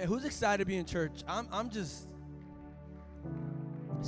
[0.00, 1.22] Man, who's excited to be in church?
[1.28, 2.06] I'm, I'm just.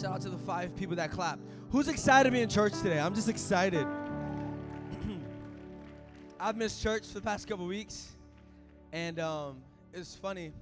[0.01, 1.43] Shout out to the five people that clapped.
[1.69, 2.99] Who's excited to be in church today?
[2.99, 3.87] I'm just excited.
[6.41, 8.13] I've missed church for the past couple weeks,
[8.91, 9.59] and um,
[9.93, 10.55] it's funny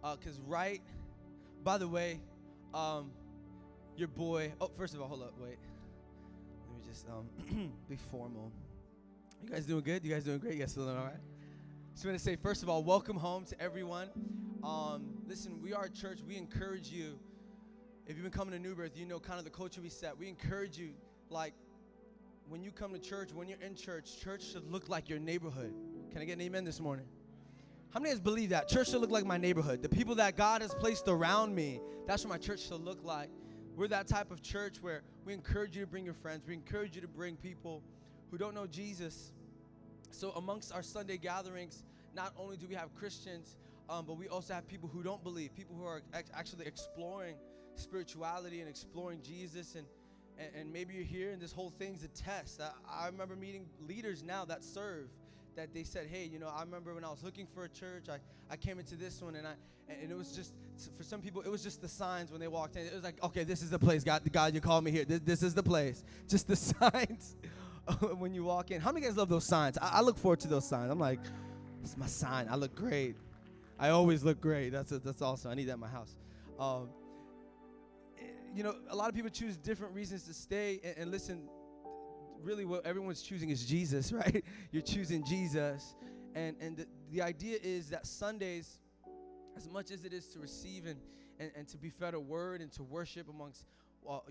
[0.00, 0.82] because uh, right.
[1.62, 2.18] By the way,
[2.74, 3.12] um,
[3.96, 4.52] your boy.
[4.60, 5.58] Oh, first of all, hold up, wait.
[6.66, 8.50] Let me just um, be formal.
[9.44, 10.04] You guys doing good?
[10.04, 10.54] You guys doing great?
[10.54, 11.31] You guys feeling all right?
[11.92, 14.08] Just want to say, first of all, welcome home to everyone.
[14.64, 16.20] Um, listen, we are a church.
[16.26, 17.18] We encourage you.
[18.06, 20.16] If you've been coming to New Birth, you know kind of the culture we set.
[20.16, 20.94] We encourage you,
[21.28, 21.52] like,
[22.48, 25.74] when you come to church, when you're in church, church should look like your neighborhood.
[26.10, 27.04] Can I get an amen this morning?
[27.90, 28.68] How many of us believe that?
[28.68, 29.82] Church should look like my neighborhood.
[29.82, 33.28] The people that God has placed around me, that's what my church should look like.
[33.76, 36.46] We're that type of church where we encourage you to bring your friends.
[36.48, 37.82] We encourage you to bring people
[38.30, 39.32] who don't know Jesus.
[40.12, 41.84] So, amongst our Sunday gatherings,
[42.14, 43.56] not only do we have Christians,
[43.88, 46.02] um, but we also have people who don't believe, people who are
[46.34, 47.34] actually exploring
[47.76, 49.74] spirituality and exploring Jesus.
[49.74, 49.86] And,
[50.38, 52.60] and, and, maybe you're here and this whole thing's a test.
[52.60, 55.08] I, I remember meeting leaders now that serve
[55.56, 58.08] that they said, hey, you know, I remember when I was looking for a church,
[58.10, 58.18] I,
[58.50, 59.54] I came into this one and I
[59.88, 60.52] and it was just
[60.96, 62.86] for some people it was just the signs when they walked in.
[62.86, 64.04] It was like, okay, this is the place.
[64.04, 65.04] God, God, you called me here.
[65.04, 66.04] This, this is the place.
[66.28, 67.36] Just the signs
[68.18, 68.80] when you walk in.
[68.80, 69.78] How many guys love those signs?
[69.78, 70.90] I, I look forward to those signs.
[70.90, 71.20] I'm like,
[71.82, 72.48] it's my sign.
[72.48, 73.16] I look great.
[73.78, 74.70] I always look great.
[74.70, 75.50] That's a, that's awesome.
[75.50, 76.16] I need that in my house.
[76.58, 76.88] Um,
[78.18, 78.22] eh,
[78.54, 81.48] you know, a lot of people choose different reasons to stay and, and listen
[82.42, 84.44] really what everyone's choosing is Jesus, right?
[84.70, 85.94] You're choosing Jesus.
[86.34, 88.78] And, and the, the idea is that Sundays,
[89.56, 90.98] as much as it is to receive and,
[91.38, 93.66] and, and to be fed a word and to worship amongst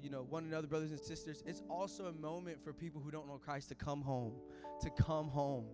[0.02, 3.28] you know one another brothers and sisters it's also a moment for people who don't
[3.28, 4.34] know christ to come home
[4.82, 5.66] to come home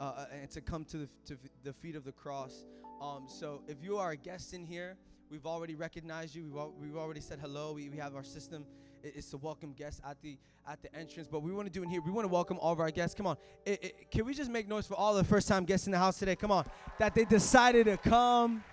[0.00, 2.64] uh, uh and to come to the, to the feet of the cross
[3.00, 4.96] um, so if you are a guest in here
[5.30, 8.64] we've already recognized you we've, al- we've already said hello we, we have our system
[9.02, 11.28] It's to welcome guests at the at the entrance.
[11.30, 12.00] But we want to do in here.
[12.00, 13.14] We want to welcome all of our guests.
[13.14, 15.86] Come on, it, it, can we just make noise for all the first time guests
[15.86, 16.34] in the house today?
[16.34, 16.66] Come on,
[16.98, 18.64] that they decided to come.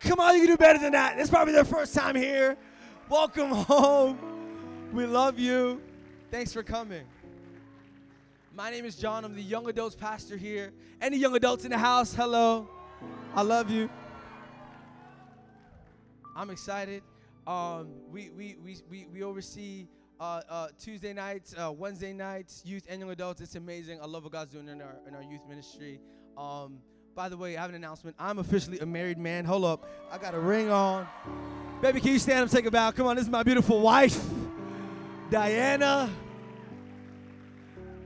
[0.00, 1.18] Come on, you can do better than that.
[1.18, 2.56] It's probably their first time here.
[3.10, 4.20] Welcome home.
[4.92, 5.82] We love you.
[6.30, 7.02] Thanks for coming.
[8.54, 9.24] My name is John.
[9.24, 10.72] I'm the young adults pastor here.
[11.00, 12.14] Any young adults in the house?
[12.14, 12.68] Hello.
[13.34, 13.90] I love you.
[16.36, 17.02] I'm excited.
[17.48, 19.88] Um, we, we, we, we, we oversee
[20.20, 23.40] uh, uh, Tuesday nights, uh, Wednesday nights, youth and young adults.
[23.40, 24.00] It's amazing.
[24.00, 25.98] I love what God's doing in our, in our youth ministry.
[26.38, 26.78] Um,
[27.20, 28.16] by the way, I have an announcement.
[28.18, 29.44] I'm officially a married man.
[29.44, 29.86] Hold up.
[30.10, 31.06] I got a ring on.
[31.82, 32.92] Baby, can you stand up take a bow?
[32.92, 34.24] Come on, this is my beautiful wife,
[35.28, 36.08] Diana.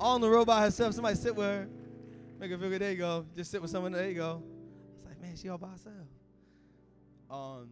[0.01, 0.95] All on the road by herself.
[0.95, 1.69] Somebody sit with her.
[2.41, 2.81] Make her feel good.
[2.81, 3.25] There you go.
[3.37, 3.93] Just sit with someone.
[3.93, 4.43] There you go.
[4.97, 5.95] It's like, man, she all by herself.
[7.31, 7.69] Um,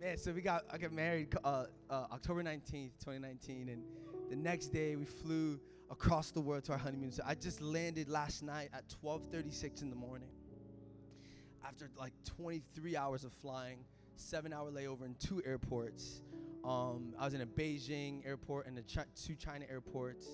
[0.00, 3.84] Man, so we got I got married uh, uh, October 19th, 2019, and
[4.28, 7.12] the next day we flew across the world to our honeymoon.
[7.12, 10.28] So I just landed last night at 12:36 in the morning.
[11.68, 13.80] After like 23 hours of flying,
[14.16, 16.22] seven hour layover in two airports.
[16.64, 20.26] Um, I was in a Beijing airport and chi- two China airports,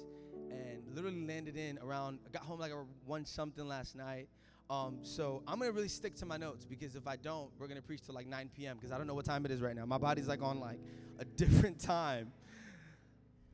[0.50, 2.20] and literally landed in around.
[2.24, 2.70] I got home like
[3.04, 4.28] one something last night.
[4.70, 7.82] Um, so I'm gonna really stick to my notes because if I don't, we're gonna
[7.82, 8.76] preach till like 9 p.m.
[8.76, 9.84] because I don't know what time it is right now.
[9.86, 10.78] My body's like on like
[11.18, 12.32] a different time.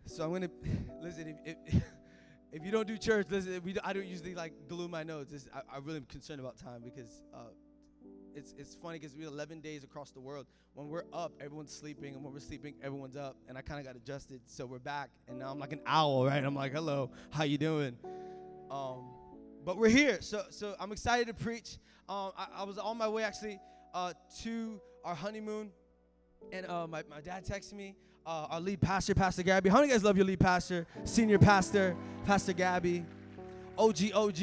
[0.05, 0.51] So I'm gonna
[1.03, 1.35] listen.
[1.47, 1.83] If, if,
[2.53, 3.59] if you don't do church, listen.
[3.65, 5.49] We, I don't usually like glue my notes.
[5.55, 7.39] I, I really am concerned about time because uh,
[8.35, 10.47] it's it's funny because we're 11 days across the world.
[10.75, 13.37] When we're up, everyone's sleeping, and when we're sleeping, everyone's up.
[13.49, 15.11] And I kind of got adjusted, so we're back.
[15.29, 16.43] And now I'm like an owl, right?
[16.43, 17.97] I'm like, hello, how you doing?
[18.71, 19.11] Um,
[19.65, 21.79] but we're here, so so I'm excited to preach.
[22.09, 23.61] Um, I, I, was on my way actually
[23.95, 25.71] uh, to our honeymoon,
[26.53, 27.97] and uh, my my dad texted me.
[28.27, 29.71] Uh, our lead pastor, Pastor Gabby.
[29.71, 33.05] How many guys love your lead pastor, senior pastor, Pastor Gabby?
[33.81, 34.39] OG, OG.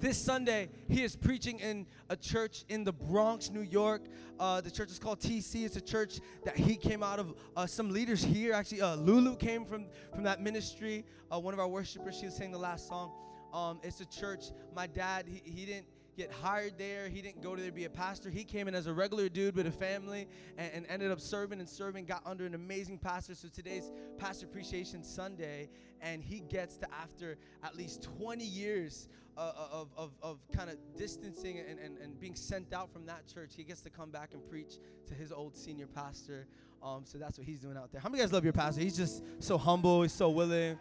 [0.00, 4.02] This Sunday, he is preaching in a church in the Bronx, New York.
[4.38, 5.64] Uh, the church is called TC.
[5.64, 7.34] It's a church that he came out of.
[7.56, 11.06] Uh, some leaders here, actually, uh, Lulu came from from that ministry.
[11.32, 13.12] Uh, one of our worshipers, she was saying the last song.
[13.54, 14.50] Um, it's a church.
[14.76, 15.86] My dad, he, he didn't
[16.16, 17.08] get hired there.
[17.08, 18.30] He didn't go there to be a pastor.
[18.30, 20.28] He came in as a regular dude with a family
[20.58, 23.34] and, and, ended up serving and serving, got under an amazing pastor.
[23.34, 25.68] So today's Pastor Appreciation Sunday,
[26.00, 30.76] and he gets to, after at least 20 years uh, of, of, of kind of
[30.96, 34.30] distancing and, and, and being sent out from that church, he gets to come back
[34.34, 36.46] and preach to his old senior pastor.
[36.82, 38.00] Um, so that's what he's doing out there.
[38.00, 38.82] How many guys love your pastor?
[38.82, 40.78] He's just so humble, he's so willing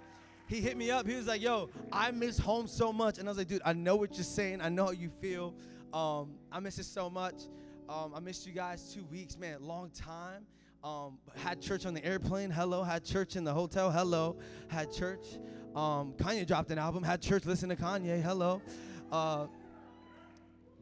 [0.52, 1.08] he hit me up.
[1.08, 3.72] He was like, "Yo, I miss home so much," and I was like, "Dude, I
[3.72, 4.60] know what you're saying.
[4.62, 5.56] I know how you feel.
[5.94, 7.44] Um, I miss it so much.
[7.88, 9.62] Um, I missed you guys two weeks, man.
[9.62, 10.46] Long time.
[10.84, 12.50] Um, had church on the airplane.
[12.50, 12.84] Hello.
[12.84, 13.92] Had church in the hotel.
[13.92, 14.36] Hello.
[14.68, 15.26] Had church.
[15.74, 17.02] Um, Kanye dropped an album.
[17.02, 17.46] Had church.
[17.46, 18.22] Listen to Kanye.
[18.22, 18.62] Hello.
[19.10, 19.48] Uh,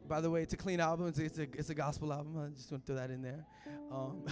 [0.08, 1.06] by the way, it's a clean album.
[1.06, 2.36] It's a, it's a, it's a gospel album.
[2.38, 3.46] I just want to throw that in there.
[3.92, 4.24] Um,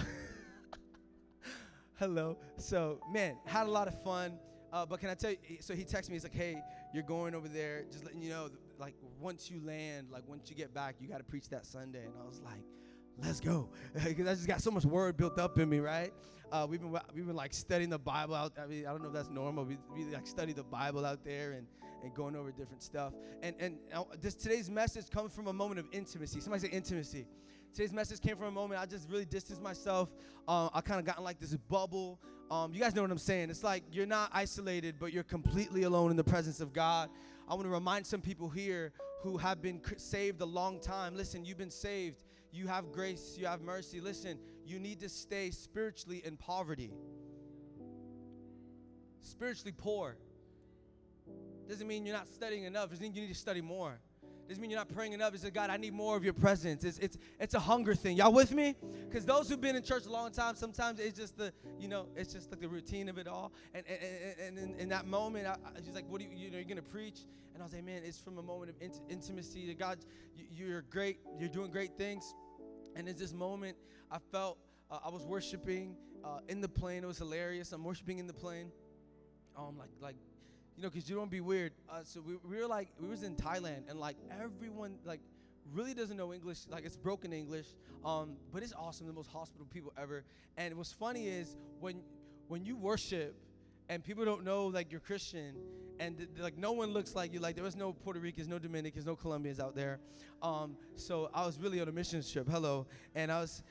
[1.95, 2.37] hello.
[2.57, 4.37] So, man, had a lot of fun.
[4.71, 5.37] Uh, but can I tell you?
[5.61, 6.15] So he texted me.
[6.15, 6.61] He's like, "Hey,
[6.93, 7.83] you're going over there.
[7.91, 11.17] Just letting you know, like once you land, like once you get back, you got
[11.17, 12.63] to preach that Sunday." And I was like,
[13.21, 16.13] "Let's go," because I just got so much word built up in me, right?
[16.51, 18.53] Uh, we've been we've been like studying the Bible out.
[18.61, 19.65] I mean, I don't know if that's normal.
[19.65, 21.67] We, we like study the Bible out there and
[22.03, 23.13] and going over different stuff.
[23.41, 26.39] And and uh, this today's message comes from a moment of intimacy.
[26.41, 27.27] Somebody say intimacy.
[27.73, 30.09] Today's message came from a moment I just really distanced myself.
[30.47, 32.19] Uh, I kind of got in like this bubble.
[32.49, 33.51] Um, you guys know what I'm saying.
[33.51, 37.09] It's like you're not isolated, but you're completely alone in the presence of God.
[37.47, 41.15] I want to remind some people here who have been saved a long time.
[41.15, 42.23] Listen, you've been saved.
[42.51, 43.35] You have grace.
[43.37, 44.01] You have mercy.
[44.01, 46.91] Listen, you need to stay spiritually in poverty,
[49.21, 50.17] spiritually poor.
[51.67, 52.89] Doesn't mean you're not studying enough.
[52.89, 53.99] Doesn't mean you need to study more.
[54.49, 55.35] Doesn't mean you're not praying enough.
[55.35, 56.83] It's a God, I need more of your presence.
[56.83, 58.17] It's it's it's a hunger thing.
[58.17, 58.75] Y'all with me?
[59.07, 62.07] Because those who've been in church a long time, sometimes it's just the you know
[62.15, 63.51] it's just like the routine of it all.
[63.75, 66.31] And and, and, and in, in, that moment, I, I, she's like, "What are you
[66.35, 67.19] you know you're gonna preach?"
[67.53, 69.67] And I was like, "Man, it's from a moment of int- intimacy.
[69.67, 69.99] To God,
[70.35, 71.19] you, are great.
[71.37, 72.33] You're doing great things."
[72.95, 73.77] And in this moment,
[74.11, 74.57] I felt
[74.89, 75.95] uh, I was worshiping
[76.25, 77.03] uh, in the plane.
[77.03, 77.71] It was hilarious.
[77.71, 78.71] I'm worshiping in the plane.
[79.55, 80.15] Um, like like
[80.79, 81.73] you know, because you don't be weird.
[81.89, 85.19] Uh, so we, we were like, we was in Thailand, and like everyone like
[85.73, 86.59] really doesn't know English.
[86.69, 87.65] Like it's broken English,
[88.05, 89.05] um, but it's awesome.
[89.05, 90.23] The most hospitable people ever.
[90.55, 92.01] And what's funny is when
[92.47, 93.35] when you worship
[93.89, 95.53] and people don't know like you're Christian,
[95.99, 97.41] and th- like no one looks like you.
[97.41, 99.99] Like there was no Puerto Ricans, no Dominicans, no Colombians out there.
[100.41, 102.47] Um, so I was really on a mission trip.
[102.49, 103.63] Hello, and I was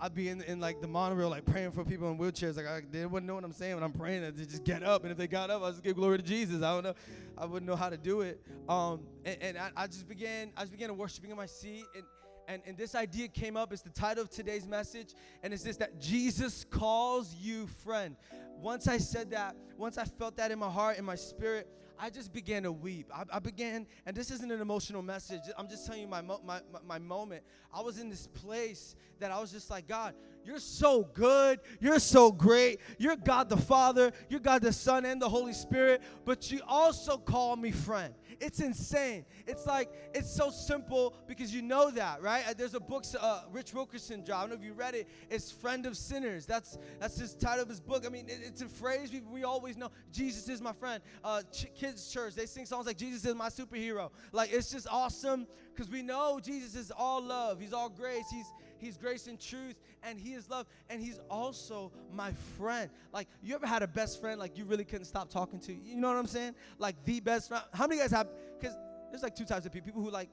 [0.00, 2.56] I'd be in, in like the monorail, like praying for people in wheelchairs.
[2.56, 4.22] Like I, they wouldn't know what I'm saying when I'm praying.
[4.22, 6.24] That they just get up, and if they got up, I just give glory to
[6.24, 6.62] Jesus.
[6.62, 6.94] I don't know,
[7.38, 8.40] I wouldn't know how to do it.
[8.68, 12.04] Um, and, and I, I, just began, I just began worshiping in my seat, and,
[12.48, 13.72] and and this idea came up.
[13.72, 18.16] It's the title of today's message, and it's this: that Jesus calls you friend.
[18.60, 21.68] Once I said that, once I felt that in my heart, in my spirit,
[21.98, 23.10] I just began to weep.
[23.14, 25.42] I, I, began, and this isn't an emotional message.
[25.56, 27.42] I'm just telling you my, my, my, my moment.
[27.72, 30.14] I was in this place that I was just like, God,
[30.44, 31.60] you're so good.
[31.80, 32.80] You're so great.
[32.98, 34.12] You're God the Father.
[34.28, 36.02] You're God the Son and the Holy Spirit.
[36.24, 38.14] But you also call me friend.
[38.40, 39.24] It's insane.
[39.46, 42.44] It's like, it's so simple because you know that, right?
[42.48, 44.38] Uh, there's a book uh, Rich Wilkerson dropped.
[44.38, 45.08] I don't know if you read it.
[45.30, 46.46] It's Friend of Sinners.
[46.46, 48.04] That's that's his title of his book.
[48.06, 49.90] I mean, it, it's a phrase we, we always know.
[50.12, 51.02] Jesus is my friend.
[51.22, 54.10] Uh, ch- kids church, they sing songs like Jesus is my superhero.
[54.32, 57.60] Like, it's just awesome because we know Jesus is all love.
[57.60, 58.26] He's all grace.
[58.30, 58.46] He's
[58.84, 62.90] He's grace and truth, and He is love, and He's also my friend.
[63.12, 65.72] Like, you ever had a best friend like you really couldn't stop talking to?
[65.72, 66.54] You know what I'm saying?
[66.78, 67.64] Like the best friend.
[67.72, 68.28] How many guys have?
[68.60, 68.76] Because
[69.10, 70.28] there's like two types of people: people who like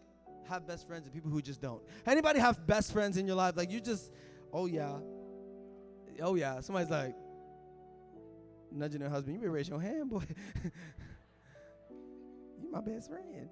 [0.49, 1.81] have best friends and people who just don't.
[2.05, 3.55] Anybody have best friends in your life?
[3.55, 4.11] Like you just,
[4.51, 4.97] oh yeah,
[6.21, 6.59] oh yeah.
[6.59, 7.15] Somebody's like
[8.69, 9.35] nudging their husband.
[9.35, 10.23] You better raise your hand, boy.
[12.61, 13.49] you my best friend.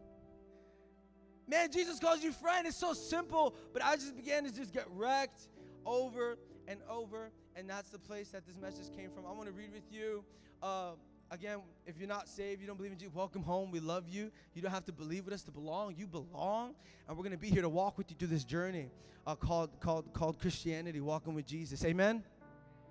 [1.50, 2.68] Man, Jesus calls you friend.
[2.68, 3.56] It's so simple.
[3.74, 5.48] But I just began to just get wrecked
[5.84, 6.38] over
[6.68, 7.32] and over.
[7.56, 9.26] And that's the place that this message came from.
[9.26, 10.24] I want to read with you.
[10.62, 10.92] Uh,
[11.32, 13.72] again, if you're not saved, you don't believe in Jesus, welcome home.
[13.72, 14.32] We love you.
[14.54, 15.96] You don't have to believe with us to belong.
[15.98, 16.76] You belong.
[17.08, 18.92] And we're going to be here to walk with you through this journey
[19.26, 21.84] uh, called, called, called Christianity, walking with Jesus.
[21.84, 22.24] Amen?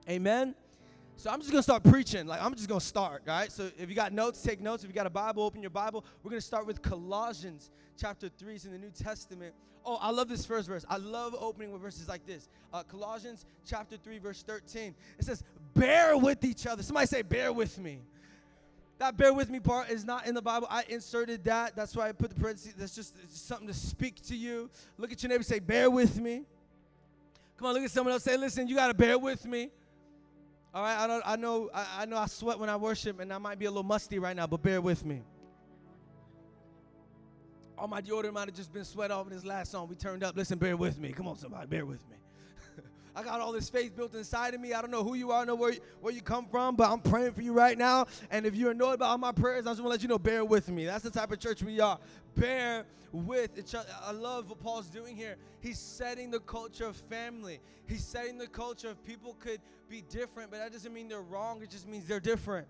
[0.09, 0.57] Amen?
[1.19, 2.29] So I'm just gonna start preaching.
[2.29, 3.51] Like I'm just gonna start, right?
[3.51, 4.85] So if you got notes, take notes.
[4.85, 6.05] If you got a Bible, open your Bible.
[6.23, 7.71] We're gonna start with Colossians
[8.01, 8.55] chapter 3.
[8.55, 9.53] It's in the New Testament.
[9.85, 10.85] Oh, I love this first verse.
[10.89, 12.49] I love opening with verses like this.
[12.73, 14.95] Uh, Colossians chapter 3, verse 13.
[15.19, 15.43] It says,
[15.75, 16.85] bear with each other.
[16.85, 17.99] Somebody say, bear with me.
[18.99, 20.69] That bear with me part is not in the Bible.
[20.71, 21.75] I inserted that.
[21.75, 22.75] That's why I put the parentheses.
[22.77, 24.71] That's just, something to speak to you.
[24.99, 26.45] Look at your neighbor say, bear with me.
[27.57, 28.25] Come on, look at someone else.
[28.25, 29.71] Say, listen, you got to bear with me.
[30.75, 33.33] All right, I, don't, I know I, I know I sweat when I worship, and
[33.33, 35.23] I might be a little musty right now, but bear with me.
[37.79, 39.89] All my deodorant might have just been sweat off in this last song.
[39.89, 40.37] We turned up.
[40.37, 41.13] Listen, bear with me.
[41.13, 42.17] Come on, somebody, bear with me.
[43.19, 44.73] I got all this faith built inside of me.
[44.73, 46.89] I don't know who you are, I know where you, where you come from, but
[46.89, 48.07] I'm praying for you right now.
[48.31, 50.21] And if you're annoyed about all my prayers, I just want to let you know,
[50.21, 50.87] bear with me.
[50.87, 51.99] That's the type of church we are.
[52.37, 53.89] Bear with each other.
[54.03, 55.35] I love what Paul's doing here.
[55.61, 57.59] He's setting the culture of family.
[57.89, 61.61] He's setting the culture of people could be different, but that doesn't mean they're wrong.
[61.61, 62.69] It just means they're different.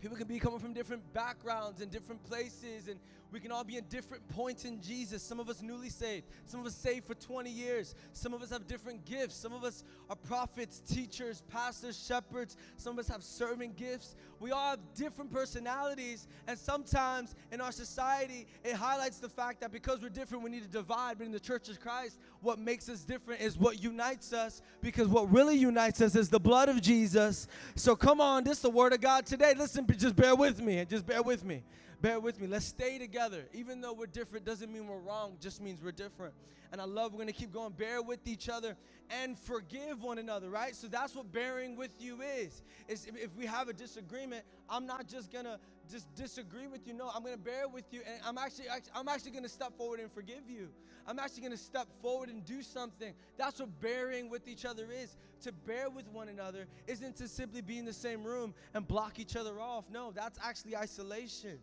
[0.00, 3.00] People can be coming from different backgrounds and different places, and
[3.32, 5.22] we can all be in different points in Jesus.
[5.22, 8.50] Some of us newly saved, some of us saved for 20 years, some of us
[8.50, 9.34] have different gifts.
[9.34, 14.14] Some of us are prophets, teachers, pastors, shepherds, some of us have serving gifts.
[14.38, 19.72] We all have different personalities, and sometimes in our society, it highlights the fact that
[19.72, 21.18] because we're different, we need to divide.
[21.18, 25.08] But in the church of Christ, what makes us different is what unites us, because
[25.08, 27.46] what really unites us is the blood of Jesus.
[27.76, 29.54] So come on, this is the word of God today.
[29.56, 31.62] Listen, just bear with me just bear with me.
[32.02, 32.48] Bear with me.
[32.48, 33.44] Let's stay together.
[33.52, 36.34] Even though we're different doesn't mean we're wrong, just means we're different.
[36.72, 37.74] And I love we're to keep going.
[37.74, 38.76] Bear with each other
[39.08, 40.74] and forgive one another, right?
[40.74, 42.62] So that's what bearing with you is.
[42.88, 46.94] Is if we have a disagreement, I'm not just to just disagree with you.
[46.94, 48.66] No, I'm to bear with you and I'm actually
[48.96, 50.70] I'm actually to step forward and forgive you.
[51.06, 53.14] I'm actually to step forward and do something.
[53.36, 55.16] That's what bearing with each other is.
[55.42, 59.20] To bear with one another isn't to simply be in the same room and block
[59.20, 59.84] each other off.
[59.88, 61.60] No, that's actually isolation.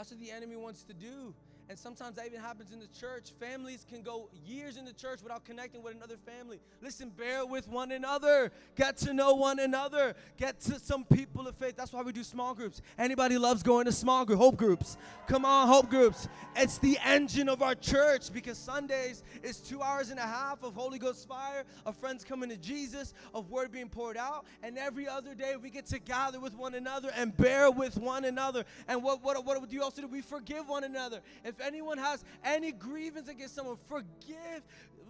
[0.00, 1.34] That's what the enemy wants to do.
[1.70, 3.30] And sometimes that even happens in the church.
[3.38, 6.58] Families can go years in the church without connecting with another family.
[6.82, 8.50] Listen, bear with one another.
[8.74, 10.16] Get to know one another.
[10.36, 11.76] Get to some people of faith.
[11.76, 12.82] That's why we do small groups.
[12.98, 14.96] Anybody loves going to small group, hope groups.
[15.28, 16.26] Come on, hope groups.
[16.56, 20.74] It's the engine of our church because Sundays is two hours and a half of
[20.74, 24.44] Holy Ghost fire, of friends coming to Jesus, of word being poured out.
[24.64, 28.24] And every other day we get to gather with one another and bear with one
[28.24, 28.64] another.
[28.88, 30.08] And what, what, what do you also do?
[30.08, 31.20] We forgive one another.
[31.44, 34.62] If anyone has any grievance against someone, forgive.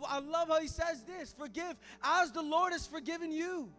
[0.07, 3.71] I love how he says this forgive as the Lord has forgiven you.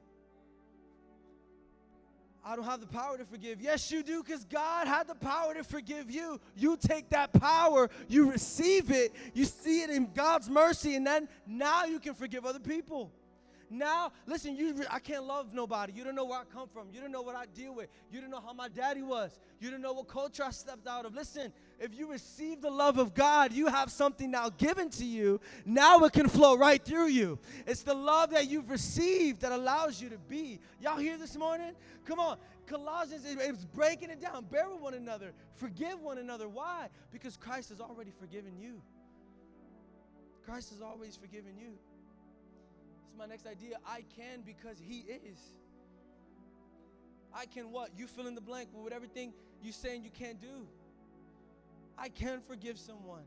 [2.43, 3.61] I don't have the power to forgive.
[3.61, 6.39] Yes, you do, because God had the power to forgive you.
[6.55, 11.27] You take that power, you receive it, you see it in God's mercy, and then
[11.45, 13.11] now you can forgive other people.
[13.73, 15.93] Now, listen, you I can't love nobody.
[15.95, 16.89] You don't know where I come from.
[16.91, 17.87] You don't know what I deal with.
[18.11, 19.39] You don't know how my daddy was.
[19.61, 21.15] You don't know what culture I stepped out of.
[21.15, 25.39] Listen, if you receive the love of God, you have something now given to you.
[25.65, 27.39] Now it can flow right through you.
[27.65, 30.59] It's the love that you've received that allows you to be.
[30.81, 31.71] Y'all here this morning?
[32.03, 32.37] Come on.
[32.67, 34.43] Colossians is breaking it down.
[34.51, 35.31] Bear with one another.
[35.55, 36.49] Forgive one another.
[36.49, 36.89] Why?
[37.09, 38.81] Because Christ has already forgiven you.
[40.43, 41.77] Christ has always forgiven you
[43.17, 43.77] my next idea.
[43.85, 45.39] I can because He is.
[47.33, 47.91] I can what?
[47.95, 50.67] You fill in the blank with everything you're saying you can't do.
[51.97, 53.23] I can forgive someone.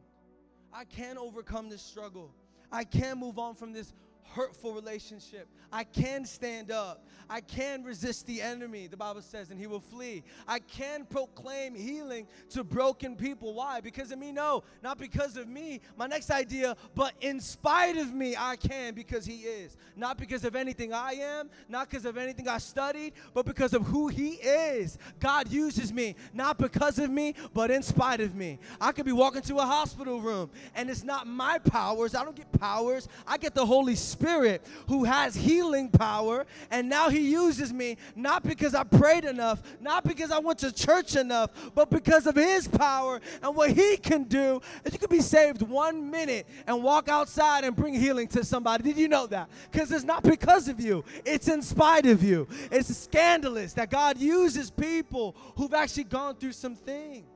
[0.72, 2.34] I can overcome this struggle.
[2.72, 3.92] I can move on from this
[4.32, 5.48] hurtful relationship.
[5.72, 7.06] I can stand up.
[7.28, 10.22] I can resist the enemy, the Bible says, and he will flee.
[10.46, 13.54] I can proclaim healing to broken people.
[13.54, 13.80] Why?
[13.80, 14.30] Because of me?
[14.30, 15.80] No, not because of me.
[15.96, 19.76] My next idea, but in spite of me, I can because he is.
[19.96, 23.86] Not because of anything I am, not because of anything I studied, but because of
[23.86, 24.98] who he is.
[25.18, 28.58] God uses me, not because of me, but in spite of me.
[28.80, 32.14] I could be walking to a hospital room, and it's not my powers.
[32.14, 36.46] I don't get powers, I get the Holy Spirit Spirit who has healing power.
[36.70, 40.72] And now He uses me not because I prayed enough, not because I went to
[40.72, 44.60] church enough, but because of His power and what He can do.
[44.84, 48.84] And you can be saved one minute and walk outside and bring healing to somebody.
[48.84, 49.48] Did you know that?
[49.70, 52.46] Because it's not because of you, it's in spite of you.
[52.70, 57.26] It's scandalous that God uses people who've actually gone through some things.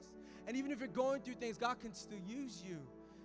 [0.46, 2.78] And even if you're going through things, God can still use you.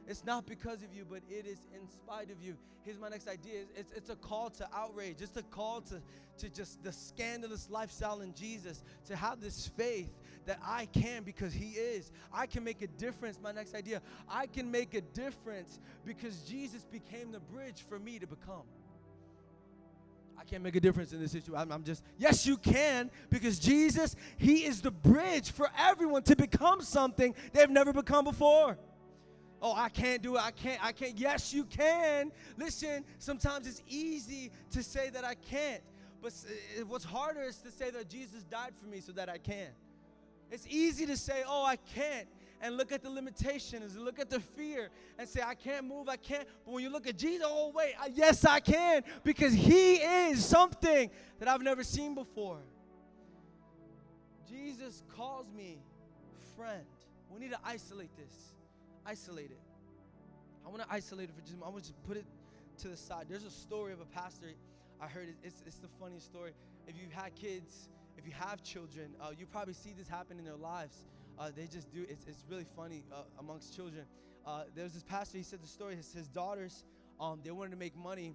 [0.07, 2.57] It's not because of you, but it is in spite of you.
[2.83, 3.61] Here's my next idea.
[3.75, 5.21] It's, it's a call to outrage.
[5.21, 6.01] It's a call to,
[6.39, 10.11] to just the scandalous lifestyle in Jesus, to have this faith
[10.45, 12.11] that I can because He is.
[12.33, 13.39] I can make a difference.
[13.41, 14.01] My next idea.
[14.27, 18.63] I can make a difference because Jesus became the bridge for me to become.
[20.37, 21.61] I can't make a difference in this situation.
[21.61, 26.35] I'm, I'm, just, yes, you can, because Jesus, He is the bridge for everyone to
[26.35, 28.77] become something they've never become before
[29.63, 30.41] oh, I can't do it.
[30.43, 30.85] I can't.
[30.85, 31.17] I can't.
[31.17, 32.31] Yes, you can.
[32.57, 35.81] Listen, sometimes it's easy to say that I can't.
[36.21, 39.29] But eh, eh, what's harder is to say that Jesus died for me so that
[39.29, 39.69] I can.
[40.51, 42.27] It's easy to say, oh, I can't,
[42.61, 46.07] and look at the limitations, and look at the fear, and say, I can't move,
[46.07, 46.47] I can't.
[46.63, 51.09] But when you look at Jesus, oh, wait, yes, I can, because He is something
[51.39, 52.59] that I've never seen before.
[54.47, 55.79] Jesus calls me
[56.55, 56.85] friend.
[57.33, 58.52] We need to isolate this
[59.05, 59.59] isolate it.
[60.65, 62.25] I want to isolate it for just I want to put it
[62.79, 63.25] to the side.
[63.29, 64.47] There's a story of a pastor.
[65.01, 66.51] I heard it, it's, it's the funniest story.
[66.87, 70.45] If you've had kids, if you have children, uh, you probably see this happen in
[70.45, 71.05] their lives.
[71.37, 74.05] Uh, they just do it's, it's really funny uh, amongst children.
[74.45, 76.83] Uh, there was this pastor, he said the story, his, his daughters,
[77.19, 78.33] um, they wanted to make money.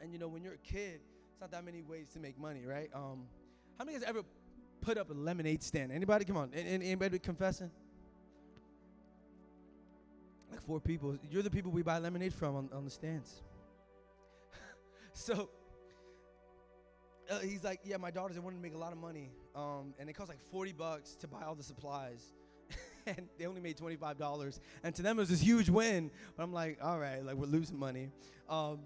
[0.00, 1.00] And you know, when you're a kid,
[1.32, 2.90] it's not that many ways to make money, right?
[2.94, 3.24] Um,
[3.78, 4.22] how many guys ever
[4.80, 5.90] put up a lemonade stand.
[5.90, 6.24] Anybody?
[6.24, 6.54] Come on.
[6.54, 7.70] Anybody confessing?
[10.50, 11.16] Like four people.
[11.30, 13.42] You're the people we buy lemonade from on, on the stands.
[15.12, 15.50] so
[17.30, 19.30] uh, he's like, yeah, my daughters, they wanted to make a lot of money.
[19.54, 22.22] Um, and it cost like 40 bucks to buy all the supplies.
[23.06, 24.60] and they only made $25.
[24.84, 26.10] And to them, it was this huge win.
[26.36, 28.10] But I'm like, all right, like we're losing money.
[28.48, 28.80] Um,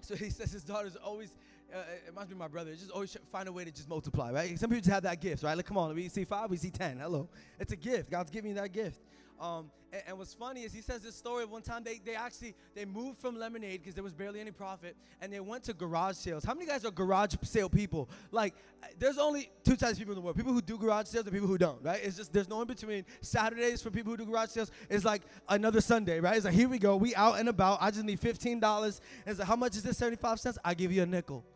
[0.00, 1.36] so he says his daughters always,
[1.74, 4.58] uh, it must be my brother, just always find a way to just multiply, right?
[4.58, 5.56] Some people just have that gift, right?
[5.56, 6.98] Like, come on, we see five, we see 10.
[6.98, 7.28] Hello.
[7.58, 8.10] It's a gift.
[8.10, 9.00] God's giving you that gift.
[9.40, 12.14] Um, and, and, what's funny is he says this story of one time they, they
[12.14, 15.72] actually they moved from lemonade because there was barely any profit and they went to
[15.72, 16.44] garage sales.
[16.44, 18.10] How many guys are garage sale people?
[18.32, 18.54] Like
[18.98, 21.32] there's only two types of people in the world people who do garage sales and
[21.32, 22.00] people who don't right?
[22.02, 23.06] It's just there's no in between.
[23.22, 26.36] Saturdays for people who do garage sales is like another sunday right?
[26.36, 29.48] It's like here we go we out and about i just need $15 it's like
[29.48, 30.58] how much is this 75 cents?
[30.62, 31.46] I give you a nickel.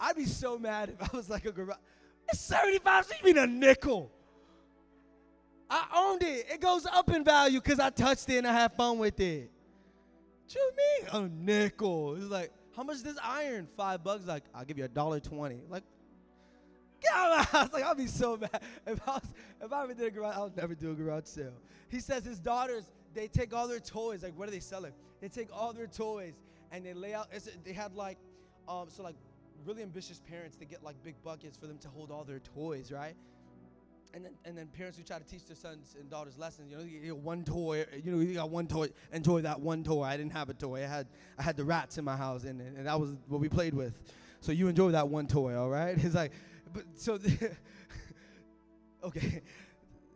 [0.00, 1.78] I'd be so mad if i was like a garage
[2.28, 4.10] it's 75 cents, you mean a nickel?
[5.70, 6.46] I owned it.
[6.50, 9.50] It goes up in value because I touched it and I had fun with it.
[10.44, 11.24] What you mean?
[11.24, 12.16] A nickel.
[12.16, 13.68] It's like, how much is this iron?
[13.76, 14.26] Five bucks.
[14.26, 15.60] Like, I'll give you a dollar twenty.
[15.68, 15.82] Like,
[17.02, 17.72] get out of my house.
[17.72, 18.62] Like, I'll be so mad.
[18.86, 19.22] If I was,
[19.62, 21.52] if I ever did a garage, I'll never do a garage sale.
[21.90, 24.22] He says his daughters, they take all their toys.
[24.22, 24.92] Like, what are they selling?
[25.20, 26.34] They take all their toys
[26.70, 27.28] and they lay out.
[27.64, 28.18] they had like,
[28.68, 29.16] um, so like
[29.66, 32.92] really ambitious parents, they get like big buckets for them to hold all their toys,
[32.92, 33.14] right?
[34.14, 36.78] And then, and then parents who try to teach their sons and daughters lessons, you
[36.78, 40.02] know, you get one toy, you know, you got one toy, enjoy that one toy.
[40.02, 40.82] I didn't have a toy.
[40.82, 41.06] I had,
[41.38, 44.00] I had the rats in my house, and, and that was what we played with.
[44.40, 45.96] So you enjoy that one toy, all right?
[46.02, 46.32] It's like,
[46.72, 47.18] but so,
[49.04, 49.42] okay,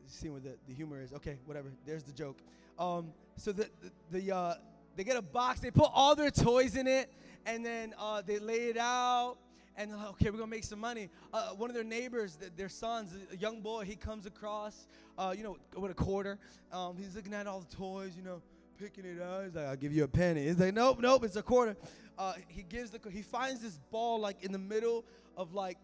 [0.06, 1.12] seeing what the, the humor is.
[1.12, 1.68] Okay, whatever.
[1.84, 2.38] There's the joke.
[2.78, 3.68] Um, so the,
[4.11, 4.54] the, the uh,
[4.96, 7.12] they get a box, they put all their toys in it,
[7.46, 9.37] and then uh, they lay it out
[9.76, 11.08] and they're like, okay, we're gonna make some money.
[11.32, 14.87] Uh, one of their neighbors, th- their sons, a young boy, he comes across,
[15.18, 16.38] uh, you know, with a quarter.
[16.72, 18.42] Um, he's looking at all the toys, you know,
[18.78, 19.44] picking it up.
[19.44, 20.44] He's like, I'll give you a penny.
[20.44, 21.76] He's like, nope, nope, it's a quarter.
[22.19, 25.04] Uh, he gives the, he finds this ball like in the middle
[25.36, 25.78] of like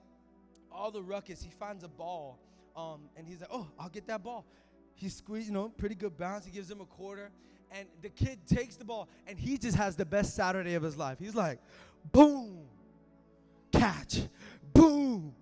[0.71, 1.43] all the ruckus.
[1.43, 2.39] He finds a ball,
[2.77, 4.45] um, and he's like, oh, I'll get that ball.
[4.95, 6.45] He squeezes, you know, pretty good bounce.
[6.45, 7.31] He gives him a quarter
[7.73, 10.97] and the kid takes the ball and he just has the best Saturday of his
[10.97, 11.19] life.
[11.19, 11.59] He's like,
[12.13, 12.59] boom,
[13.73, 14.23] catch,
[14.73, 15.35] boom,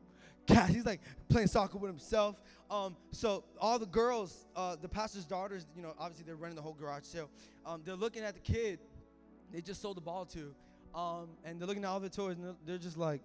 [0.47, 0.71] catch.
[0.71, 2.41] He's like playing soccer with himself.
[2.71, 6.62] Um, so all the girls, uh, the pastor's daughters, you know, obviously they're running the
[6.62, 7.31] whole garage sale.
[7.65, 8.79] Um, they're looking at the kid
[9.53, 10.55] they just sold the ball to,
[10.95, 13.21] um, and they're looking at all the toys and they're, just like,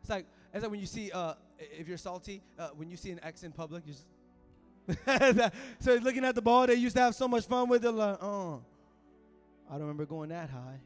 [0.00, 3.10] it's like it's like when you see uh, if you're salty, uh, when you see
[3.10, 4.06] an ex in public, you just
[5.80, 6.66] so looking at the ball.
[6.66, 7.90] They used to have so much fun with it.
[7.90, 8.62] Like, oh,
[9.68, 10.80] I don't remember going that high.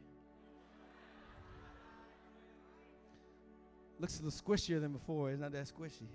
[3.99, 5.29] Looks a little squishier than before.
[5.29, 6.07] It's not that squishy.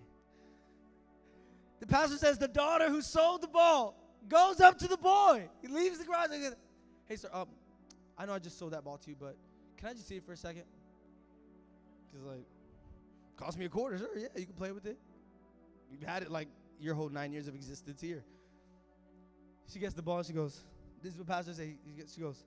[1.79, 3.97] The pastor says the daughter who sold the ball
[4.29, 5.49] goes up to the boy.
[5.63, 6.57] He leaves the garage and goes,
[7.05, 7.47] "Hey, sir, um,
[8.19, 9.37] I know I just sold that ball to you, but
[9.77, 10.65] can I just see it for a second?
[12.13, 12.47] Cause like,
[13.37, 14.09] cost me a quarter, sir.
[14.17, 14.99] Yeah, you can play with it.
[15.93, 16.49] You've had it like
[16.81, 18.25] your whole nine years of existence here.
[19.73, 20.61] She gets the ball and she goes,
[21.03, 21.77] This is what Pastor say.
[22.15, 22.45] She goes,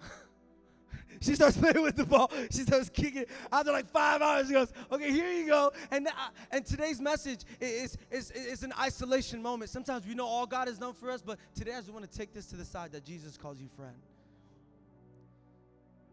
[1.20, 2.30] she starts playing with the ball.
[2.50, 3.24] She starts kicking.
[3.52, 6.10] After like five hours, she goes, "Okay, here you go." And uh,
[6.50, 9.70] and today's message is, is is an isolation moment.
[9.70, 12.18] Sometimes we know all God has done for us, but today I just want to
[12.18, 13.96] take this to the side that Jesus calls you friend.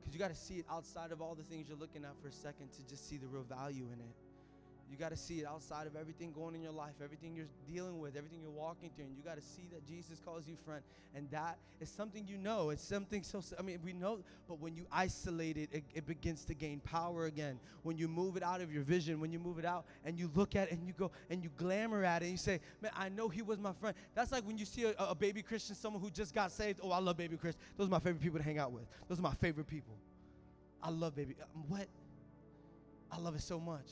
[0.01, 2.27] Because you got to see it outside of all the things you're looking at for
[2.27, 4.26] a second to just see the real value in it.
[4.89, 7.99] You got to see it outside of everything going in your life, everything you're dealing
[7.99, 9.05] with, everything you're walking through.
[9.05, 10.81] And you got to see that Jesus calls you friend.
[11.13, 12.69] And that is something you know.
[12.69, 16.45] It's something so, I mean, we know, but when you isolate it, it, it begins
[16.45, 17.59] to gain power again.
[17.83, 20.31] When you move it out of your vision, when you move it out and you
[20.35, 22.91] look at it and you go and you glamour at it and you say, man,
[22.95, 23.95] I know he was my friend.
[24.15, 26.79] That's like when you see a, a baby Christian, someone who just got saved.
[26.81, 27.61] Oh, I love baby Christian.
[27.77, 28.85] Those are my favorite people to hang out with.
[29.09, 29.95] Those are my favorite people.
[30.81, 31.35] I love baby.
[31.41, 31.87] Um, what?
[33.11, 33.87] I love it so much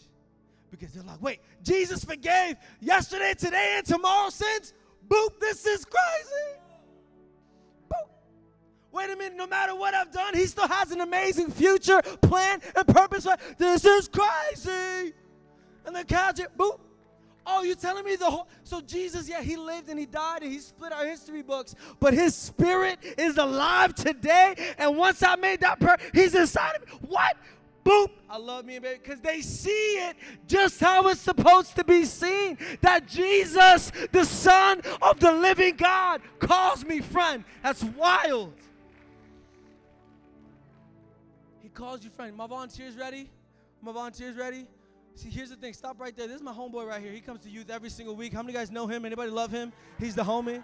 [0.71, 4.73] because they're like, wait, Jesus forgave yesterday, today, and tomorrow sins?
[5.07, 6.59] Boop, this is crazy.
[7.89, 8.09] Boop.
[8.91, 12.61] Wait a minute, no matter what I've done, he still has an amazing future plan
[12.75, 13.27] and purpose.
[13.57, 15.13] This is crazy.
[15.85, 16.79] And then catch it, boop.
[17.47, 18.47] Oh, you're telling me the whole.
[18.63, 22.11] So, Jesus, yeah, he lived and he died and he split our history books, but
[22.11, 24.55] his spirit is alive today.
[24.79, 27.07] And once I made that prayer, he's inside of me.
[27.07, 27.37] What?
[27.85, 30.17] Boop, I love me baby, because they see it
[30.47, 32.57] just how it's supposed to be seen.
[32.81, 37.45] That Jesus, the Son of the living God, calls me friend.
[37.63, 38.53] That's wild.
[41.61, 42.35] He calls you friend.
[42.35, 43.29] My volunteers ready?
[43.81, 44.65] My volunteers ready?
[45.13, 45.73] See, here's the thing.
[45.73, 46.27] Stop right there.
[46.27, 47.11] This is my homeboy right here.
[47.11, 48.33] He comes to youth every single week.
[48.33, 49.05] How many guys know him?
[49.05, 49.71] Anybody love him?
[49.97, 50.61] He's the homie.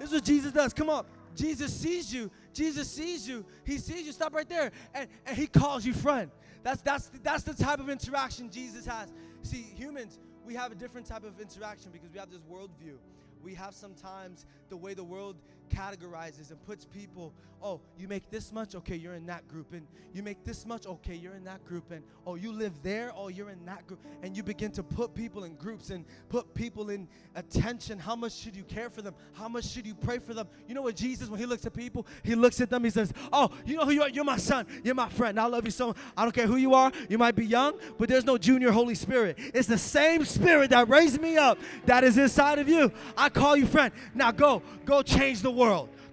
[0.00, 0.72] This is what Jesus does.
[0.72, 1.04] Come on.
[1.34, 2.30] Jesus sees you.
[2.52, 3.44] Jesus sees you.
[3.64, 4.12] He sees you.
[4.12, 4.70] Stop right there.
[4.94, 6.30] And, and he calls you friend.
[6.62, 9.12] That's, that's, that's the type of interaction Jesus has.
[9.42, 12.96] See, humans, we have a different type of interaction because we have this worldview.
[13.42, 15.36] We have sometimes the way the world
[15.72, 17.32] categorizes and puts people,
[17.62, 19.72] oh, you make this much, okay, you're in that group.
[19.72, 21.90] And you make this much, okay, you're in that group.
[21.90, 24.00] And oh, you live there, oh, you're in that group.
[24.22, 27.98] And you begin to put people in groups and put people in attention.
[27.98, 29.14] How much should you care for them?
[29.32, 30.48] How much should you pray for them?
[30.68, 33.12] You know what Jesus, when he looks at people, he looks at them, he says,
[33.32, 34.08] Oh, you know who you are?
[34.08, 35.38] You're my son, you're my friend.
[35.38, 35.96] I love you so much.
[36.16, 36.92] I don't care who you are.
[37.08, 39.38] You might be young, but there's no junior Holy Spirit.
[39.54, 42.92] It's the same spirit that raised me up that is inside of you.
[43.16, 43.92] I call you friend.
[44.14, 45.61] Now go, go change the world.